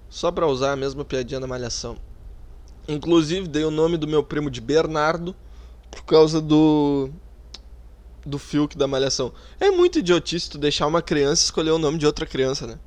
[0.08, 1.96] Só pra usar a mesma piadinha da malhação.
[2.88, 5.34] Inclusive, dei o nome do meu primo de Bernardo
[5.90, 7.10] por causa do
[8.24, 9.32] do Fiuk da Malhação.
[9.58, 12.78] É muito idiotice tu deixar uma criança escolher o nome de outra criança, né?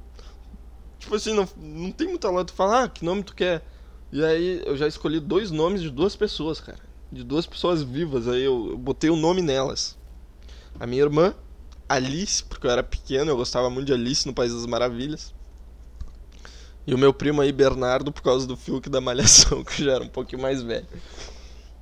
[1.00, 3.66] Tipo assim, não, não tem muita lógica tu falar, ah, que nome tu quer?
[4.14, 6.78] E aí eu já escolhi dois nomes de duas pessoas, cara.
[7.12, 9.98] De duas pessoas vivas, aí eu, eu botei o nome nelas.
[10.80, 11.34] A minha irmã,
[11.90, 15.34] Alice, porque eu era pequeno, eu gostava muito de Alice no País das Maravilhas.
[16.86, 20.04] E o meu primo aí, Bernardo, por causa do Fiuk da Malhação, que já era
[20.04, 20.88] um pouquinho mais velho.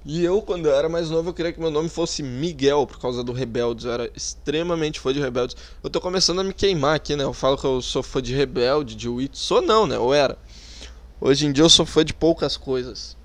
[0.05, 2.97] E eu, quando eu era mais novo, eu queria que meu nome fosse Miguel, por
[2.97, 3.83] causa do Rebeldes.
[3.83, 5.57] Eu era extremamente fã de Rebeldes.
[5.83, 7.25] Eu tô começando a me queimar aqui, né?
[7.25, 9.35] Eu falo que eu sou fã de Rebelde, de Witch.
[9.35, 9.97] Sou não, né?
[9.97, 10.37] Eu era.
[11.23, 13.15] Hoje em dia eu sou fã de poucas coisas.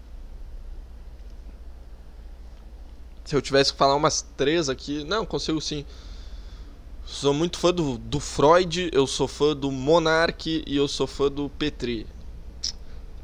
[3.24, 5.02] Se eu tivesse que falar umas três aqui.
[5.02, 5.82] Não, consigo sim.
[7.06, 11.30] Sou muito fã do, do Freud, eu sou fã do Monark e eu sou fã
[11.30, 12.06] do Petri.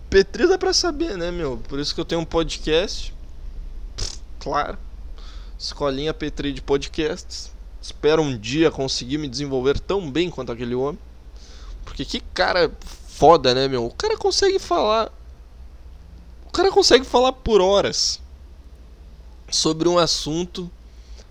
[0.08, 1.58] Petri dá pra saber, né, meu?
[1.68, 3.14] Por isso que eu tenho um podcast
[4.38, 4.78] claro.
[5.58, 7.52] Escolinha Petri de podcasts.
[7.80, 10.98] Espero um dia conseguir me desenvolver tão bem quanto aquele homem.
[11.84, 12.72] Porque que cara
[13.12, 13.86] foda, né, meu?
[13.86, 15.12] O cara consegue falar.
[16.46, 18.20] O cara consegue falar por horas
[19.50, 20.70] sobre um assunto,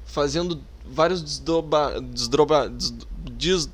[0.06, 3.70] fazendo vários desdobra, desdobra, des,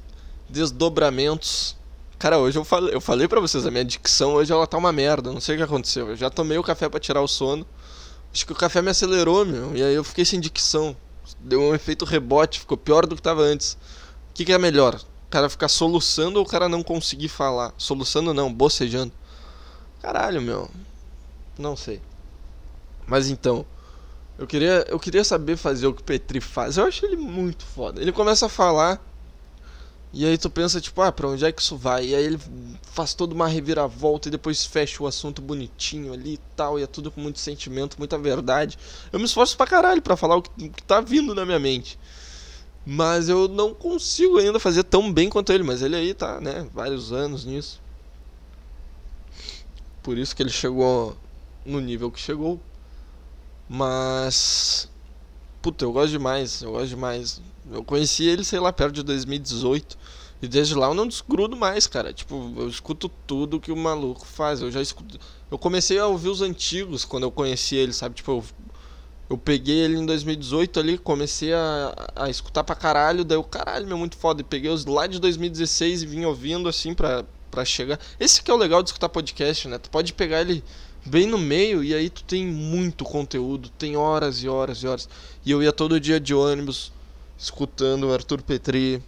[0.50, 1.76] desdobramentos.
[2.18, 4.92] Cara, hoje eu falei, eu falei pra vocês, a minha dicção hoje ela tá uma
[4.92, 6.10] merda, não sei o que aconteceu.
[6.10, 7.66] Eu já tomei o café para tirar o sono.
[8.34, 9.76] Acho que o café me acelerou, meu.
[9.76, 10.96] E aí eu fiquei sem dicção.
[11.40, 13.74] Deu um efeito rebote, ficou pior do que estava antes.
[14.32, 15.00] O que, que é melhor?
[15.28, 17.74] O cara ficar soluçando ou o cara não conseguir falar?
[17.78, 19.12] Soluçando não, bocejando.
[20.02, 20.70] Caralho, meu.
[21.58, 22.02] Não sei.
[23.06, 23.66] Mas então,
[24.38, 26.78] eu queria, eu queria saber fazer o que o Petri faz.
[26.78, 28.02] Eu acho ele muito foda.
[28.02, 29.02] Ele começa a falar
[30.14, 32.08] e aí tu pensa, tipo, ah, pra onde é que isso vai?
[32.08, 32.40] E aí ele
[32.82, 36.88] faz toda uma reviravolta e depois fecha o assunto bonitinho ali e tal, e é
[36.88, 38.80] tudo com muito sentimento, muita verdade.
[39.12, 41.60] Eu me esforço pra caralho pra falar o que, o que tá vindo na minha
[41.60, 42.00] mente.
[42.90, 46.66] Mas eu não consigo ainda fazer tão bem quanto ele, mas ele aí tá, né,
[46.74, 47.82] vários anos nisso.
[50.02, 51.18] Por isso que ele chegou
[51.66, 52.58] no nível que chegou.
[53.68, 54.90] Mas.
[55.62, 57.42] Puta, eu gosto demais, eu gosto demais.
[57.70, 59.98] Eu conheci ele, sei lá, perto de 2018.
[60.42, 62.14] E desde lá eu não desgrudo mais, cara.
[62.14, 64.62] Tipo, eu escuto tudo que o maluco faz.
[64.62, 65.20] Eu já escuto.
[65.52, 68.16] Eu comecei a ouvir os antigos quando eu conheci ele, sabe?
[68.16, 68.46] Tipo, eu,
[69.30, 73.26] eu peguei ele em 2018 ali, comecei a, a escutar pra caralho.
[73.26, 74.42] Daí o caralho, meu, muito foda.
[74.42, 78.00] E peguei os lá de 2016 e vim ouvindo assim pra, pra chegar.
[78.20, 79.78] Esse que é o legal de escutar podcast, né?
[79.78, 80.64] Tu pode pegar ele
[81.06, 85.10] bem no meio, e aí tu tem muito conteúdo, tem horas e horas e horas.
[85.46, 86.92] E eu ia todo dia de ônibus
[87.38, 89.04] escutando Arthur Petri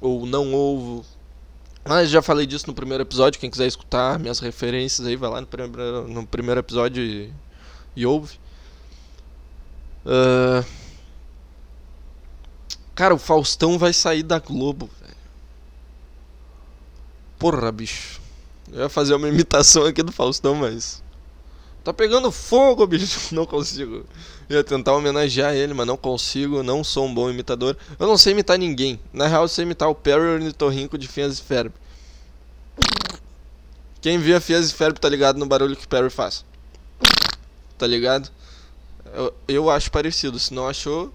[0.00, 1.04] ou Não Ovo.
[1.84, 5.40] Mas já falei disso no primeiro episódio, quem quiser escutar minhas referências aí, vai lá
[5.40, 7.32] no primeiro, no primeiro episódio e,
[7.94, 8.39] e ouve.
[10.10, 10.64] Uh...
[13.00, 14.90] Cara, o Faustão vai sair da Globo.
[17.38, 18.20] Porra, bicho.
[18.70, 21.02] Eu ia fazer uma imitação aqui do Faustão, mas.
[21.82, 23.18] Tá pegando fogo, bicho.
[23.34, 24.04] Não consigo.
[24.50, 26.62] Eu ia tentar homenagear ele, mas não consigo.
[26.62, 27.76] Não sou um bom imitador.
[27.98, 28.98] Eu não sei imitar ninguém.
[29.12, 31.72] Na real, eu sei imitar o Perry Ornitorrinco de Fias e Ferb.
[34.00, 36.44] Quem via Fias e Ferb tá ligado no barulho que o Perry faz.
[37.78, 38.28] Tá ligado?
[39.12, 40.38] Eu, eu acho parecido.
[40.38, 41.12] Se não achou,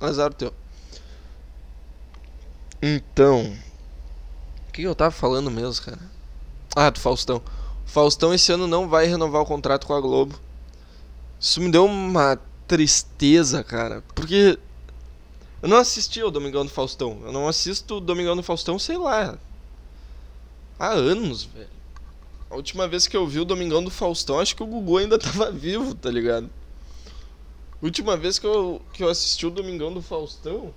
[0.00, 0.52] azar teu.
[2.82, 3.56] Então.
[4.68, 6.00] O que eu tava falando mesmo, cara?
[6.74, 7.42] Ah, do Faustão.
[7.86, 10.38] O Faustão esse ano não vai renovar o contrato com a Globo.
[11.40, 14.02] Isso me deu uma tristeza, cara.
[14.14, 14.58] Porque
[15.62, 17.18] eu não assisti ao Domingão do Faustão.
[17.24, 19.38] Eu não assisto o Domingão do Faustão, sei lá.
[20.78, 21.76] Há anos, velho.
[22.50, 25.18] A última vez que eu vi o Domingão do Faustão, acho que o Gugu ainda
[25.18, 26.50] tava vivo, tá ligado?
[27.82, 30.72] Última vez que eu, que eu assisti o Domingão do Faustão.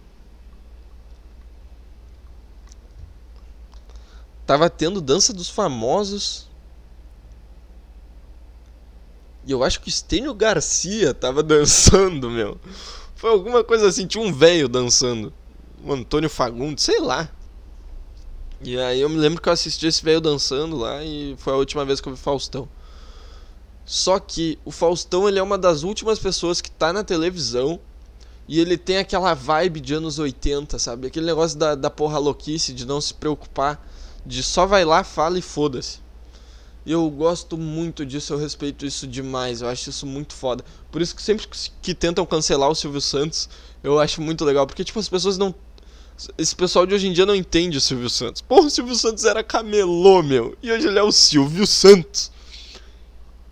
[4.46, 6.50] Tava tendo Dança dos Famosos.
[9.46, 12.60] E eu acho que o Estênio Garcia tava dançando, meu.
[13.16, 15.34] Foi alguma coisa assim, tinha um velho dançando.
[15.84, 17.30] O Antônio Fagundes, sei lá.
[18.62, 21.56] E aí eu me lembro que eu assisti esse velho dançando lá e foi a
[21.56, 22.68] última vez que eu vi Faustão.
[23.90, 27.80] Só que o Faustão ele é uma das últimas pessoas que tá na televisão
[28.48, 31.08] e ele tem aquela vibe de anos 80, sabe?
[31.08, 33.84] Aquele negócio da, da porra louquice, de não se preocupar,
[34.24, 36.02] de só vai lá, fala e foda-se.
[36.86, 40.64] E eu gosto muito disso, eu respeito isso demais, eu acho isso muito foda.
[40.92, 41.48] Por isso que sempre
[41.82, 43.50] que tentam cancelar o Silvio Santos,
[43.84, 45.56] eu acho muito legal, porque tipo as pessoas não
[46.38, 48.40] esse pessoal de hoje em dia não entende o Silvio Santos.
[48.40, 50.56] Porra, o Silvio Santos era camelô, meu.
[50.62, 52.30] E hoje ele é o Silvio Santos.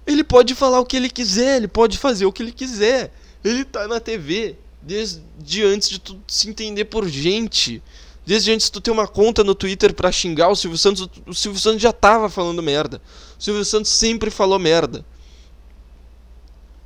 [0.07, 3.13] Ele pode falar o que ele quiser, ele pode fazer o que ele quiser.
[3.43, 7.83] Ele tá na TV desde antes de tu se entender por gente.
[8.25, 11.33] Desde antes de tu ter uma conta no Twitter para xingar o Silvio Santos, o
[11.33, 13.01] Silvio Santos já tava falando merda.
[13.37, 15.05] O Silvio Santos sempre falou merda.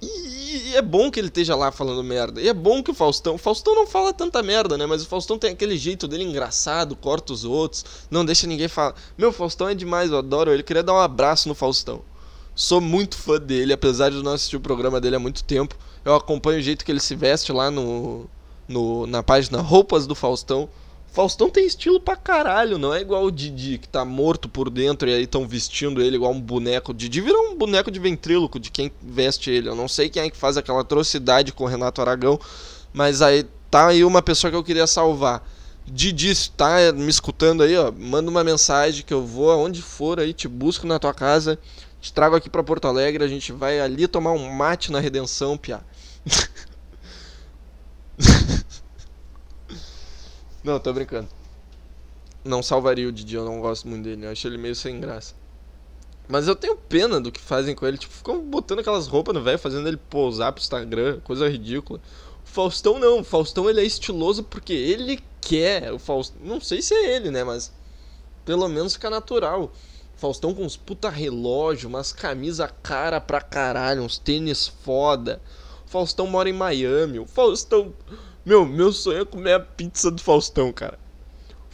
[0.01, 2.41] E, e, é bom que ele esteja lá falando merda.
[2.41, 3.35] E é bom que o Faustão.
[3.35, 4.87] O Faustão não fala tanta merda, né?
[4.87, 8.95] Mas o Faustão tem aquele jeito dele engraçado, corta os outros, não deixa ninguém falar.
[9.15, 10.63] Meu, Faustão é demais, eu adoro ele.
[10.63, 12.03] Queria dar um abraço no Faustão.
[12.53, 15.75] Sou muito fã dele, apesar de não assistir o programa dele há muito tempo.
[16.03, 18.29] Eu acompanho o jeito que ele se veste lá no,
[18.67, 20.67] no na página Roupas do Faustão.
[21.11, 25.09] Faustão tem estilo pra caralho, não é igual o Didi, que tá morto por dentro
[25.09, 26.93] e aí estão vestindo ele igual um boneco.
[26.93, 29.67] Didi virou um boneco de ventríloco de quem veste ele.
[29.67, 32.39] Eu não sei quem é que faz aquela atrocidade com o Renato Aragão,
[32.93, 35.45] mas aí tá aí uma pessoa que eu queria salvar.
[35.85, 40.31] Didi, tá me escutando aí, ó, manda uma mensagem que eu vou aonde for aí,
[40.31, 41.59] te busco na tua casa
[42.01, 45.55] te trago aqui para Porto Alegre, a gente vai ali tomar um mate na Redenção,
[45.55, 45.81] piá.
[50.63, 51.29] não, tô brincando.
[52.43, 55.35] Não salvaria o Didi, eu não gosto muito dele, eu acho ele meio sem graça.
[56.27, 59.43] Mas eu tenho pena do que fazem com ele, tipo, ficam botando aquelas roupas no
[59.43, 62.01] velho, fazendo ele pousar pro Instagram, coisa ridícula.
[62.43, 65.93] O Faustão não, o Faustão ele é estiloso porque ele quer.
[65.93, 67.71] O Faustão, não sei se é ele, né, mas
[68.43, 69.71] pelo menos fica natural.
[70.21, 75.41] Faustão com uns puta relógio, umas camisa cara pra caralho, uns tênis foda.
[75.87, 77.17] Faustão mora em Miami.
[77.17, 77.91] O Faustão.
[78.45, 80.99] Meu, meu sonho é comer a pizza do Faustão, cara.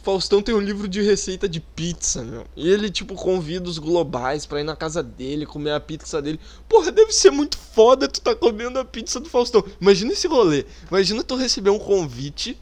[0.00, 2.46] O Faustão tem um livro de receita de pizza, meu.
[2.56, 6.40] E ele, tipo, convida os globais pra ir na casa dele, comer a pizza dele.
[6.66, 9.62] Porra, deve ser muito foda tu tá comendo a pizza do Faustão.
[9.78, 10.64] Imagina esse rolê.
[10.90, 12.58] Imagina tu receber um convite.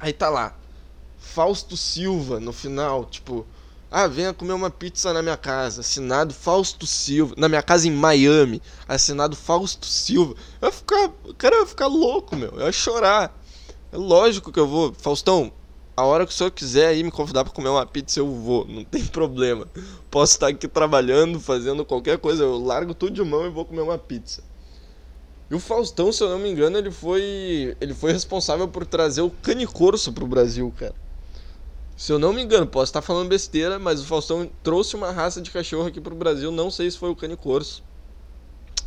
[0.00, 0.56] Aí tá lá.
[1.18, 3.46] Fausto Silva no final, tipo
[3.90, 5.80] ah, venha comer uma pizza na minha casa.
[5.80, 7.34] Assinado Fausto Silva.
[7.36, 8.60] Na minha casa em Miami.
[8.88, 10.34] Assinado Fausto Silva.
[10.60, 11.10] Eu ia ficar.
[11.38, 12.50] Cara, eu ia ficar louco, meu.
[12.50, 13.32] Eu ia chorar.
[13.92, 14.92] É lógico que eu vou.
[14.92, 15.52] Faustão,
[15.96, 18.66] a hora que o senhor quiser aí me convidar para comer uma pizza, eu vou.
[18.66, 19.68] Não tem problema.
[20.10, 22.42] Posso estar aqui trabalhando, fazendo qualquer coisa.
[22.42, 24.42] Eu largo tudo de mão e vou comer uma pizza.
[25.48, 27.76] E o Faustão, se eu não me engano, ele foi.
[27.80, 31.05] Ele foi responsável por trazer o cane corso pro Brasil, cara.
[31.96, 35.40] Se eu não me engano, posso estar falando besteira, mas o Faustão trouxe uma raça
[35.40, 37.82] de cachorro aqui pro Brasil, não sei se foi o cane corso.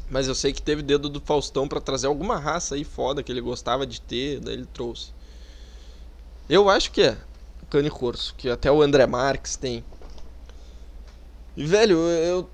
[0.09, 3.31] Mas eu sei que teve dedo do Faustão para trazer alguma raça aí foda que
[3.31, 5.11] ele gostava de ter, daí ele trouxe.
[6.47, 7.17] Eu acho que é
[7.63, 9.83] o cane corso, que até o André Marques tem.
[11.57, 12.49] E velho, eu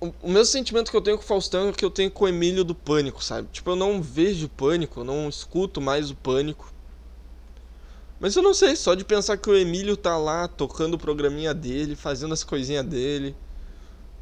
[0.00, 2.24] o, o mesmo sentimento que eu tenho com o Faustão é que eu tenho com
[2.24, 3.48] o Emílio do Pânico, sabe?
[3.50, 6.72] Tipo, eu não vejo Pânico, eu não escuto mais o Pânico.
[8.18, 11.52] Mas eu não sei, só de pensar que o Emílio tá lá tocando o programinha
[11.52, 13.36] dele, fazendo as coisinhas dele.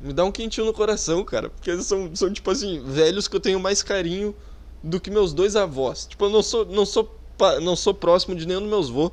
[0.00, 1.48] Me dá um quentinho no coração, cara.
[1.48, 4.34] Porque eles são, são, tipo assim, velhos que eu tenho mais carinho
[4.82, 6.06] do que meus dois avós.
[6.06, 7.18] Tipo, eu não sou, não sou,
[7.62, 9.12] não sou próximo de nenhum dos meus avós.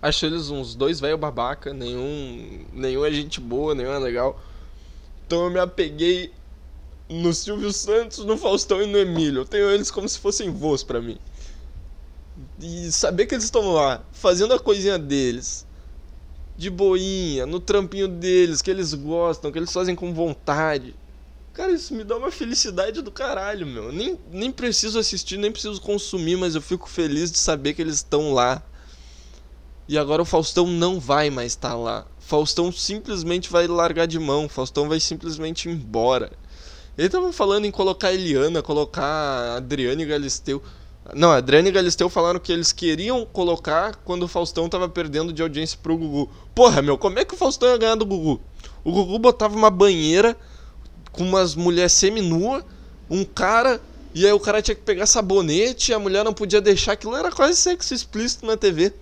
[0.00, 4.40] Acho eles uns dois velho babaca, nenhum, nenhum é gente boa, nenhum é legal.
[5.26, 6.32] Então eu me apeguei
[7.08, 9.40] no Silvio Santos, no Faustão e no Emílio.
[9.40, 11.18] Eu tenho eles como se fossem voos para mim.
[12.60, 15.66] E saber que eles estão lá, fazendo a coisinha deles,
[16.56, 20.96] de boinha, no trampinho deles, que eles gostam, que eles fazem com vontade.
[21.52, 23.92] Cara, isso me dá uma felicidade do caralho, meu.
[23.92, 27.96] Nem, nem preciso assistir, nem preciso consumir, mas eu fico feliz de saber que eles
[27.96, 28.62] estão lá.
[29.88, 32.06] E agora o Faustão não vai mais estar tá lá.
[32.20, 34.48] Faustão simplesmente vai largar de mão.
[34.48, 36.30] Faustão vai simplesmente embora.
[36.96, 40.62] Ele tava falando em colocar Eliana, colocar Adriane Galisteu.
[41.14, 45.40] Não, Adriane e Galisteu falaram que eles queriam colocar quando o Faustão tava perdendo de
[45.40, 46.30] audiência pro Gugu.
[46.54, 48.38] Porra, meu, como é que o Faustão ia ganhar do Gugu?
[48.84, 50.36] O Gugu botava uma banheira
[51.10, 52.64] com umas mulheres seminua,
[53.08, 53.80] um cara,
[54.14, 57.16] e aí o cara tinha que pegar sabonete, e a mulher não podia deixar, aquilo
[57.16, 58.92] era quase sexo explícito na TV.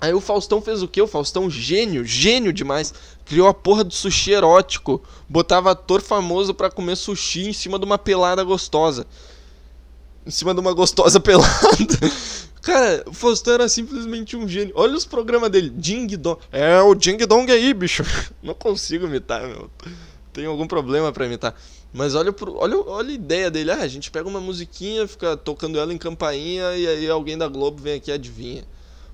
[0.00, 1.02] Aí o Faustão fez o quê?
[1.02, 2.94] O Faustão, gênio, gênio demais.
[3.24, 5.02] Criou a porra do sushi erótico.
[5.28, 9.04] Botava ator famoso para comer sushi em cima de uma pelada gostosa
[10.28, 11.48] em cima de uma gostosa pelada.
[12.60, 14.74] Cara, o Faustão era simplesmente um gênio.
[14.76, 15.70] Olha os programas dele.
[15.70, 16.38] Ding Dong.
[16.52, 18.04] É o Ding Dong aí, bicho.
[18.42, 19.70] Não consigo imitar, meu.
[20.34, 21.54] Tenho algum problema para imitar.
[21.94, 23.70] Mas olha, pro, olha, olha a ideia dele.
[23.70, 27.48] Ah, a gente pega uma musiquinha, fica tocando ela em campainha e aí alguém da
[27.48, 28.64] Globo vem aqui e adivinha.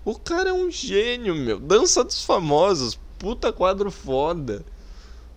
[0.04, 1.60] O cara é um gênio, meu.
[1.60, 2.98] Dança dos famosos.
[3.18, 4.64] Puta quadro foda.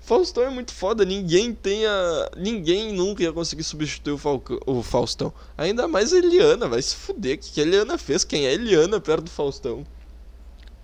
[0.07, 1.91] Faustão é muito foda, ninguém tenha.
[2.37, 5.33] Ninguém nunca ia conseguir substituir o, Falcão, o Faustão.
[5.57, 7.35] Ainda mais a Eliana, vai se fuder.
[7.35, 8.23] O que, a Eliana fez?
[8.23, 9.85] Quem é a Eliana perto do Faustão?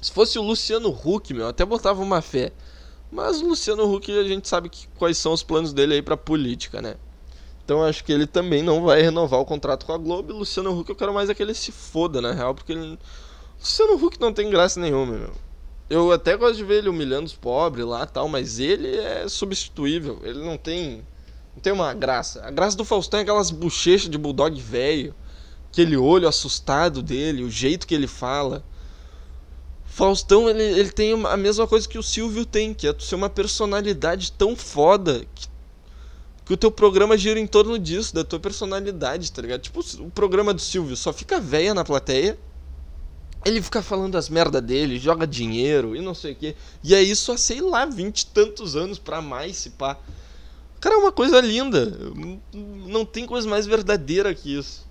[0.01, 2.51] Se fosse o Luciano Huck, meu, até botava uma fé.
[3.09, 6.17] Mas o Luciano Huck a gente sabe que, quais são os planos dele aí pra
[6.17, 6.97] política, né?
[7.63, 10.33] Então acho que ele também não vai renovar o contrato com a Globo.
[10.33, 12.99] E Luciano Huck eu quero mais é que ele se foda, na real, porque ele.
[13.57, 15.31] Luciano Huck não tem graça nenhuma, meu.
[15.89, 20.19] Eu até gosto de ver ele humilhando os pobres lá tal, mas ele é substituível.
[20.23, 21.05] Ele não tem.
[21.53, 22.43] Não tem uma graça.
[22.43, 25.13] A graça do Faustão é aquelas bochechas de bulldog velho.
[25.71, 28.63] Aquele olho assustado dele, o jeito que ele fala.
[29.85, 33.29] Faustão, ele, ele tem a mesma coisa que o Silvio tem, que é ser uma
[33.29, 35.47] personalidade tão foda que,
[36.45, 39.61] que o teu programa gira em torno disso, da tua personalidade, tá ligado?
[39.61, 42.39] Tipo, o programa do Silvio só fica velha na plateia
[43.45, 46.55] ele fica falando as merda dele, joga dinheiro e não sei o que.
[46.83, 49.97] E é isso há, sei lá, vinte e tantos anos pra mais, se pá.
[50.79, 51.97] Cara, é uma coisa linda.
[52.53, 54.85] Não tem coisa mais verdadeira que isso.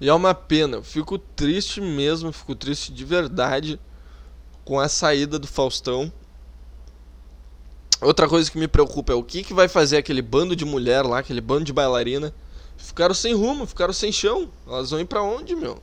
[0.00, 0.76] E é uma pena.
[0.76, 3.78] Eu fico triste mesmo, fico triste de verdade
[4.64, 6.12] com a saída do Faustão.
[8.00, 11.02] Outra coisa que me preocupa é o que, que vai fazer aquele bando de mulher
[11.04, 12.32] lá, aquele bando de bailarina.
[12.76, 14.50] Ficaram sem rumo, ficaram sem chão.
[14.66, 15.82] Elas vão ir pra onde, meu?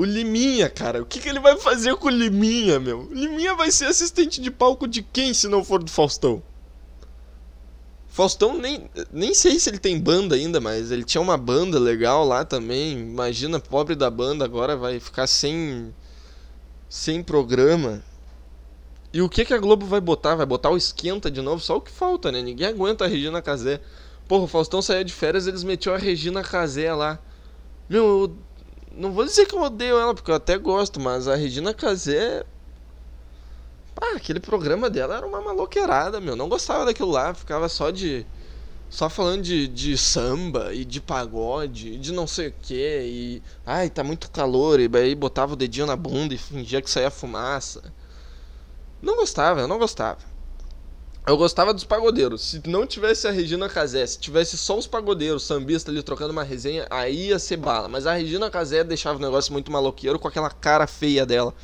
[0.00, 1.02] O Liminha, cara.
[1.02, 3.00] O que, que ele vai fazer com o Liminha, meu?
[3.00, 6.42] O Liminha vai ser assistente de palco de quem se não for do Faustão?
[8.08, 12.24] Faustão nem, nem sei se ele tem banda ainda, mas ele tinha uma banda legal
[12.24, 12.98] lá também.
[12.98, 15.94] Imagina, pobre da banda agora vai ficar sem
[16.88, 18.02] sem programa.
[19.12, 20.34] E o que que a Globo vai botar?
[20.34, 21.60] Vai botar o esquenta de novo?
[21.60, 22.40] Só o que falta, né?
[22.40, 23.82] Ninguém aguenta a Regina Casé.
[24.26, 27.18] Porra, o Faustão saiu de férias, eles metiam a Regina Casé lá.
[27.86, 28.36] Meu, eu
[28.92, 32.44] não vou dizer que eu odeio ela, porque eu até gosto, mas a Regina Casé.
[34.00, 36.34] Ah, aquele programa dela era uma maloqueirada, meu.
[36.34, 38.26] Não gostava daquilo lá, ficava só de.
[38.88, 42.74] Só falando de, de samba e de pagode e de não sei o que.
[42.74, 43.42] E.
[43.64, 44.80] Ai, tá muito calor.
[44.80, 47.92] E aí botava o dedinho na bunda e fingia que saía fumaça.
[49.00, 50.29] Não gostava, eu não gostava.
[51.26, 52.40] Eu gostava dos pagodeiros.
[52.40, 56.42] Se não tivesse a Regina Casé, se tivesse só os pagodeiros, sambistas ali trocando uma
[56.42, 57.88] resenha, aí ia ser bala.
[57.88, 61.54] Mas a Regina Casé deixava o negócio muito maloqueiro com aquela cara feia dela.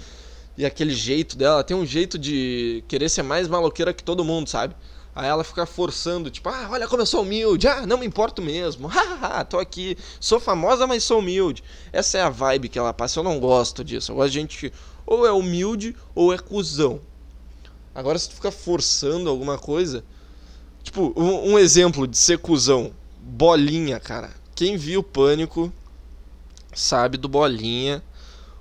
[0.59, 1.65] E aquele jeito dela.
[1.65, 4.77] Tem um jeito de querer ser mais maloqueira que todo mundo, sabe?
[5.15, 8.43] Aí ela fica forçando, tipo, ah, olha como eu sou humilde, ah, não me importo
[8.43, 11.65] mesmo, hahaha, tô aqui, sou famosa, mas sou humilde.
[11.91, 14.13] Essa é a vibe que ela passa, eu não gosto disso.
[14.13, 14.73] Eu gosto de gente que
[15.07, 17.01] ou é humilde ou é cuzão.
[17.97, 20.05] Agora, se tu ficar forçando alguma coisa.
[20.83, 22.93] Tipo, um, um exemplo de ser cuzão.
[23.19, 24.35] Bolinha, cara.
[24.55, 25.73] Quem viu o pânico
[26.75, 28.03] sabe do Bolinha.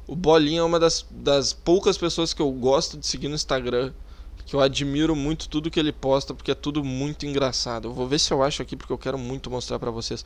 [0.08, 3.92] O Bolinha é uma das, das poucas pessoas que eu gosto de seguir no Instagram.
[4.46, 7.90] Que eu admiro muito tudo que ele posta, porque é tudo muito engraçado.
[7.90, 10.24] Eu vou ver se eu acho aqui, porque eu quero muito mostrar para vocês.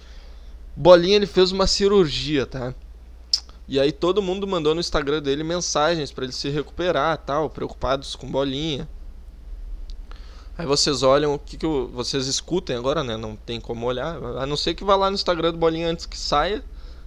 [0.76, 2.76] Bolinha, ele fez uma cirurgia, tá?
[3.68, 8.16] E aí todo mundo mandou no Instagram dele mensagens para ele se recuperar, tal, preocupados
[8.16, 8.88] com Bolinha.
[10.60, 13.16] Aí vocês olham o que, que vocês escutem agora, né?
[13.16, 16.06] Não tem como olhar, a não ser que vá lá no Instagram do Bolinha antes
[16.06, 16.62] que saia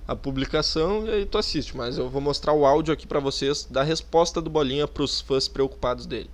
[0.09, 3.67] a publicação e aí tu assiste, mas eu vou mostrar o áudio aqui para vocês
[3.71, 6.31] da resposta do Bolinha para os fãs preocupados dele.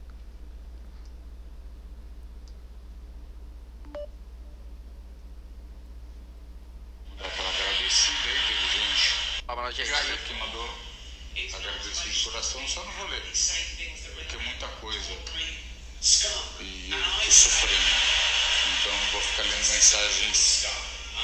[9.72, 10.27] gente que mandou agradecer
[17.28, 17.82] e eu estou sofrendo.
[18.80, 20.66] Então eu vou ficar lendo mensagens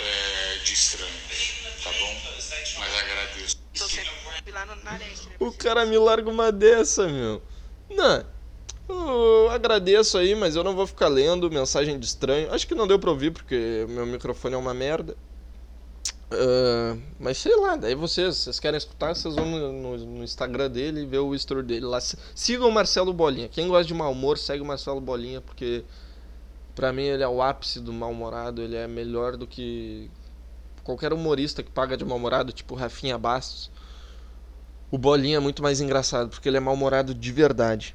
[0.00, 2.20] é, de estranhos, tá bom?
[2.78, 3.57] Mas agradeço.
[5.40, 7.42] O cara me larga uma dessa, meu.
[7.90, 8.34] Não.
[8.86, 12.52] Eu agradeço aí, mas eu não vou ficar lendo mensagem de estranho.
[12.52, 15.16] Acho que não deu pra ouvir porque meu microfone é uma merda.
[16.33, 20.70] Uh, mas sei lá, daí vocês, vocês querem escutar, vocês vão no, no, no, Instagram
[20.70, 22.01] dele e ver o story dele lá.
[22.01, 23.49] Sigam o Marcelo Bolinha.
[23.49, 25.85] Quem gosta de mau humor, segue o Marcelo Bolinha, porque
[26.75, 28.62] pra mim ele é o ápice do mal-humorado.
[28.62, 30.11] Ele é melhor do que
[30.83, 33.70] qualquer humorista que paga de mal-humorado, tipo Rafinha Bastos.
[34.91, 37.95] O Bolinha é muito mais engraçado, porque ele é mal-humorado de verdade.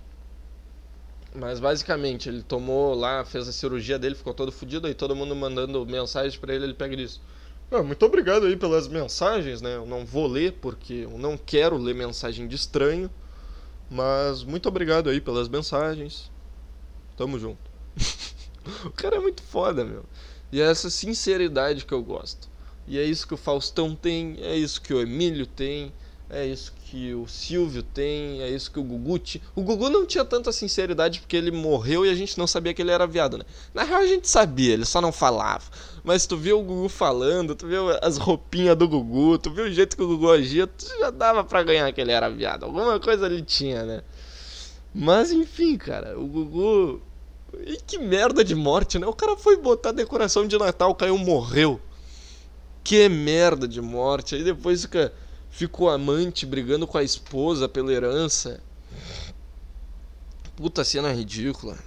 [1.34, 5.36] Mas basicamente, ele tomou lá, fez a cirurgia dele, ficou todo fodido, aí todo mundo
[5.36, 7.22] mandando mensagem para ele, ele pega isso.
[7.72, 9.76] Muito obrigado aí pelas mensagens, né?
[9.76, 13.10] Eu não vou ler porque eu não quero ler mensagem de estranho.
[13.90, 16.32] Mas muito obrigado aí pelas mensagens.
[17.18, 17.60] Tamo junto.
[18.86, 20.06] o cara é muito foda, meu.
[20.52, 22.50] E é essa sinceridade que eu gosto.
[22.88, 25.94] E é isso que o Faustão tem, é isso que o Emílio tem,
[26.30, 29.44] é isso que o Silvio tem, é isso que o Gugu tinha.
[29.56, 32.82] O Gugu não tinha tanta sinceridade porque ele morreu e a gente não sabia que
[32.82, 33.44] ele era viado, né?
[33.76, 35.66] Na real a gente sabia, ele só não falava.
[36.04, 39.72] Mas tu viu o Gugu falando, tu viu as roupinhas do Gugu, tu viu o
[39.72, 42.64] jeito que o Gugu agia, tu já dava pra ganhar que ele era viado.
[42.64, 44.02] Alguma coisa ele tinha, né?
[44.92, 47.02] Mas enfim, cara, o Gugu.
[47.68, 49.06] E que merda de morte, né?
[49.06, 51.80] O cara foi botar decoração de Natal, caiu, morreu.
[52.84, 54.34] Que merda de morte.
[54.34, 55.14] Aí depois fica
[55.50, 58.62] Fica o amante brigando com a esposa pela herança.
[60.56, 61.78] Puta cena ridícula.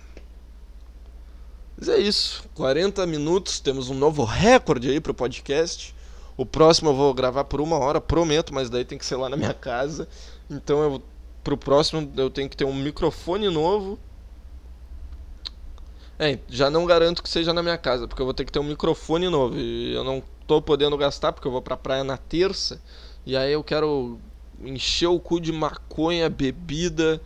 [1.77, 2.45] Mas é isso.
[2.55, 5.95] 40 minutos, temos um novo recorde aí pro podcast.
[6.37, 9.29] O próximo eu vou gravar por uma hora, prometo, mas daí tem que ser lá
[9.29, 10.09] na minha casa.
[10.51, 11.03] Então eu,
[11.43, 13.99] pro próximo eu tenho que ter um microfone novo.
[16.19, 18.59] É, já não garanto que seja na minha casa, porque eu vou ter que ter
[18.59, 19.59] um microfone novo.
[19.59, 22.81] E eu não tô podendo gastar, porque eu vou pra praia na terça.
[23.25, 24.19] E aí eu quero
[24.65, 27.21] encher o cu de maconha, bebida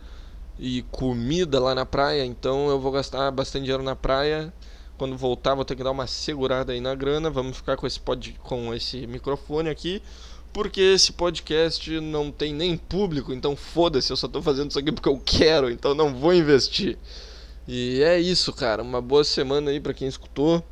[0.59, 2.25] e comida lá na praia.
[2.25, 4.53] Então eu vou gastar bastante dinheiro na praia.
[4.97, 7.29] Quando voltar, vou ter que dar uma segurada aí na grana.
[7.29, 8.35] Vamos ficar com esse, pod...
[8.43, 10.01] com esse microfone aqui.
[10.53, 14.91] Porque esse podcast não tem nem público, então foda-se, eu só tô fazendo isso aqui
[14.91, 16.97] porque eu quero, então não vou investir.
[17.67, 18.81] E é isso, cara.
[18.81, 20.63] Uma boa semana aí para quem escutou.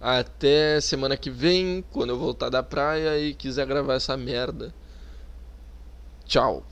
[0.00, 4.72] Até semana que vem, quando eu voltar da praia e quiser gravar essa merda.
[6.24, 6.64] Tchau.